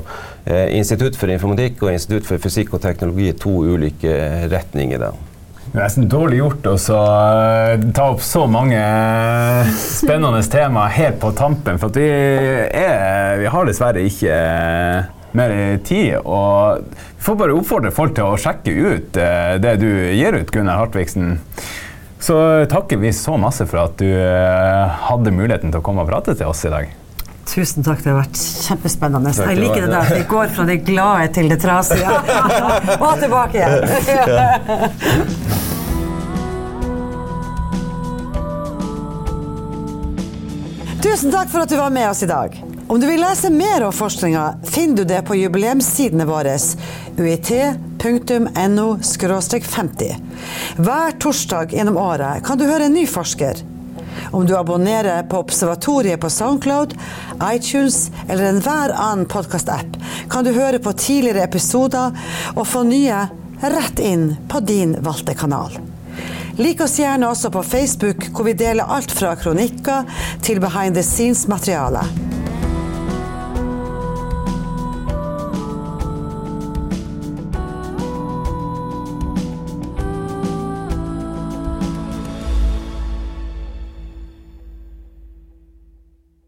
eh, 0.46 0.76
Institutt 0.78 1.18
for 1.18 1.32
informatikk 1.32 1.82
og 1.82 1.94
Institutt 1.94 2.28
for 2.28 2.42
fysikk 2.42 2.76
og 2.76 2.84
teknologi, 2.84 3.32
to 3.32 3.56
ulike 3.74 4.12
retninger. 4.52 5.02
Da. 5.02 5.12
Det 5.68 5.76
er 5.76 5.84
nesten 5.84 6.06
dårlig 6.08 6.38
gjort 6.38 6.66
å 6.70 6.74
uh, 6.78 7.88
ta 7.92 8.06
opp 8.14 8.22
så 8.24 8.46
mange 8.48 8.78
eh, 8.78 9.72
spennende 9.76 10.40
temaer 10.48 10.94
helt 10.96 11.18
på 11.20 11.34
tampen. 11.36 11.80
For 11.80 11.92
vi, 11.92 12.06
er, 12.08 13.36
vi, 13.42 13.50
har 13.52 13.68
dessverre 13.68 14.04
ikke 14.08 14.38
uh, 14.38 15.10
mer 15.36 15.52
tid. 15.84 16.16
Og 16.22 16.86
vi 16.88 17.26
får 17.26 17.36
bare 17.42 17.58
oppfordre 17.58 17.92
folk 17.92 18.16
til 18.16 18.30
å 18.30 18.40
sjekke 18.40 18.72
ut 18.78 19.20
uh, 19.20 19.58
det 19.60 19.76
du 19.82 19.90
gir 19.90 20.40
ut, 20.40 20.48
Gunnar 20.54 20.80
Hartvigsen. 20.86 21.36
Så 22.20 22.66
takker 22.70 22.96
vi 22.96 23.12
så 23.12 23.36
masse 23.38 23.66
for 23.66 23.78
at 23.86 23.98
du 24.00 24.08
eh, 24.10 24.96
hadde 25.08 25.30
muligheten 25.34 25.70
til 25.70 25.78
å 25.80 25.84
komme 25.84 26.02
og 26.02 26.10
prate 26.10 26.34
til 26.38 26.50
oss 26.50 26.64
i 26.66 26.72
dag. 26.72 26.90
Tusen 27.48 27.84
takk, 27.86 28.02
det 28.04 28.10
har 28.12 28.18
vært 28.18 28.36
kjempespennende. 28.36 29.32
Jeg 29.32 29.56
liker 29.56 29.86
det 29.86 29.92
der 29.92 30.02
at 30.02 30.12
vi 30.12 30.24
går 30.28 30.50
fra 30.52 30.64
det 30.68 30.82
glade 30.84 31.30
til 31.38 31.48
det 31.48 31.60
trasige. 31.62 32.10
og 33.06 33.22
tilbake 33.22 33.54
igjen. 33.62 33.78
Tusen 40.98 41.30
takk 41.30 41.48
for 41.48 41.62
at 41.62 41.70
du 41.70 41.78
var 41.78 41.94
med 41.94 42.10
oss 42.10 42.22
i 42.26 42.28
dag. 42.28 42.58
Om 42.88 43.00
du 43.00 43.06
vil 43.06 43.20
lese 43.20 43.50
mer 43.54 43.84
om 43.86 43.92
forskninga, 43.92 44.44
finner 44.64 44.96
du 44.96 45.04
det 45.08 45.22
på 45.28 45.36
jubileumssidene 45.38 46.24
våre 46.28 46.56
uit.no 47.18 48.86
50. 49.62 50.16
Hver 50.76 51.18
torsdag 51.20 51.74
gjennom 51.74 51.98
året 52.00 52.44
kan 52.46 52.58
du 52.58 52.64
høre 52.68 52.86
en 52.86 52.96
ny 52.96 53.06
forsker. 53.06 53.60
Om 54.30 54.46
du 54.46 54.56
abonnerer 54.56 55.22
på 55.30 55.38
Observatoriet 55.38 56.20
på 56.20 56.30
Soundcloud, 56.30 56.94
iTunes 57.52 58.10
eller 58.28 58.44
enhver 58.52 58.94
annen 58.94 59.26
podkast-app, 59.26 59.98
kan 60.30 60.44
du 60.44 60.52
høre 60.52 60.78
på 60.78 60.92
tidligere 60.92 61.46
episoder 61.46 62.16
og 62.54 62.66
få 62.66 62.84
nye 62.88 63.26
rett 63.62 63.98
inn 64.02 64.32
på 64.48 64.60
din 64.60 64.96
valgte 65.02 65.34
kanal. 65.38 65.78
Lik 66.58 66.80
oss 66.82 66.98
gjerne 66.98 67.28
også 67.30 67.52
på 67.54 67.62
Facebook, 67.62 68.30
hvor 68.34 68.48
vi 68.48 68.56
deler 68.58 68.90
alt 68.90 69.14
fra 69.14 69.36
kronikker 69.38 70.08
til 70.42 70.58
behind 70.62 70.98
the 70.98 71.06
scenes-materiale. 71.06 72.27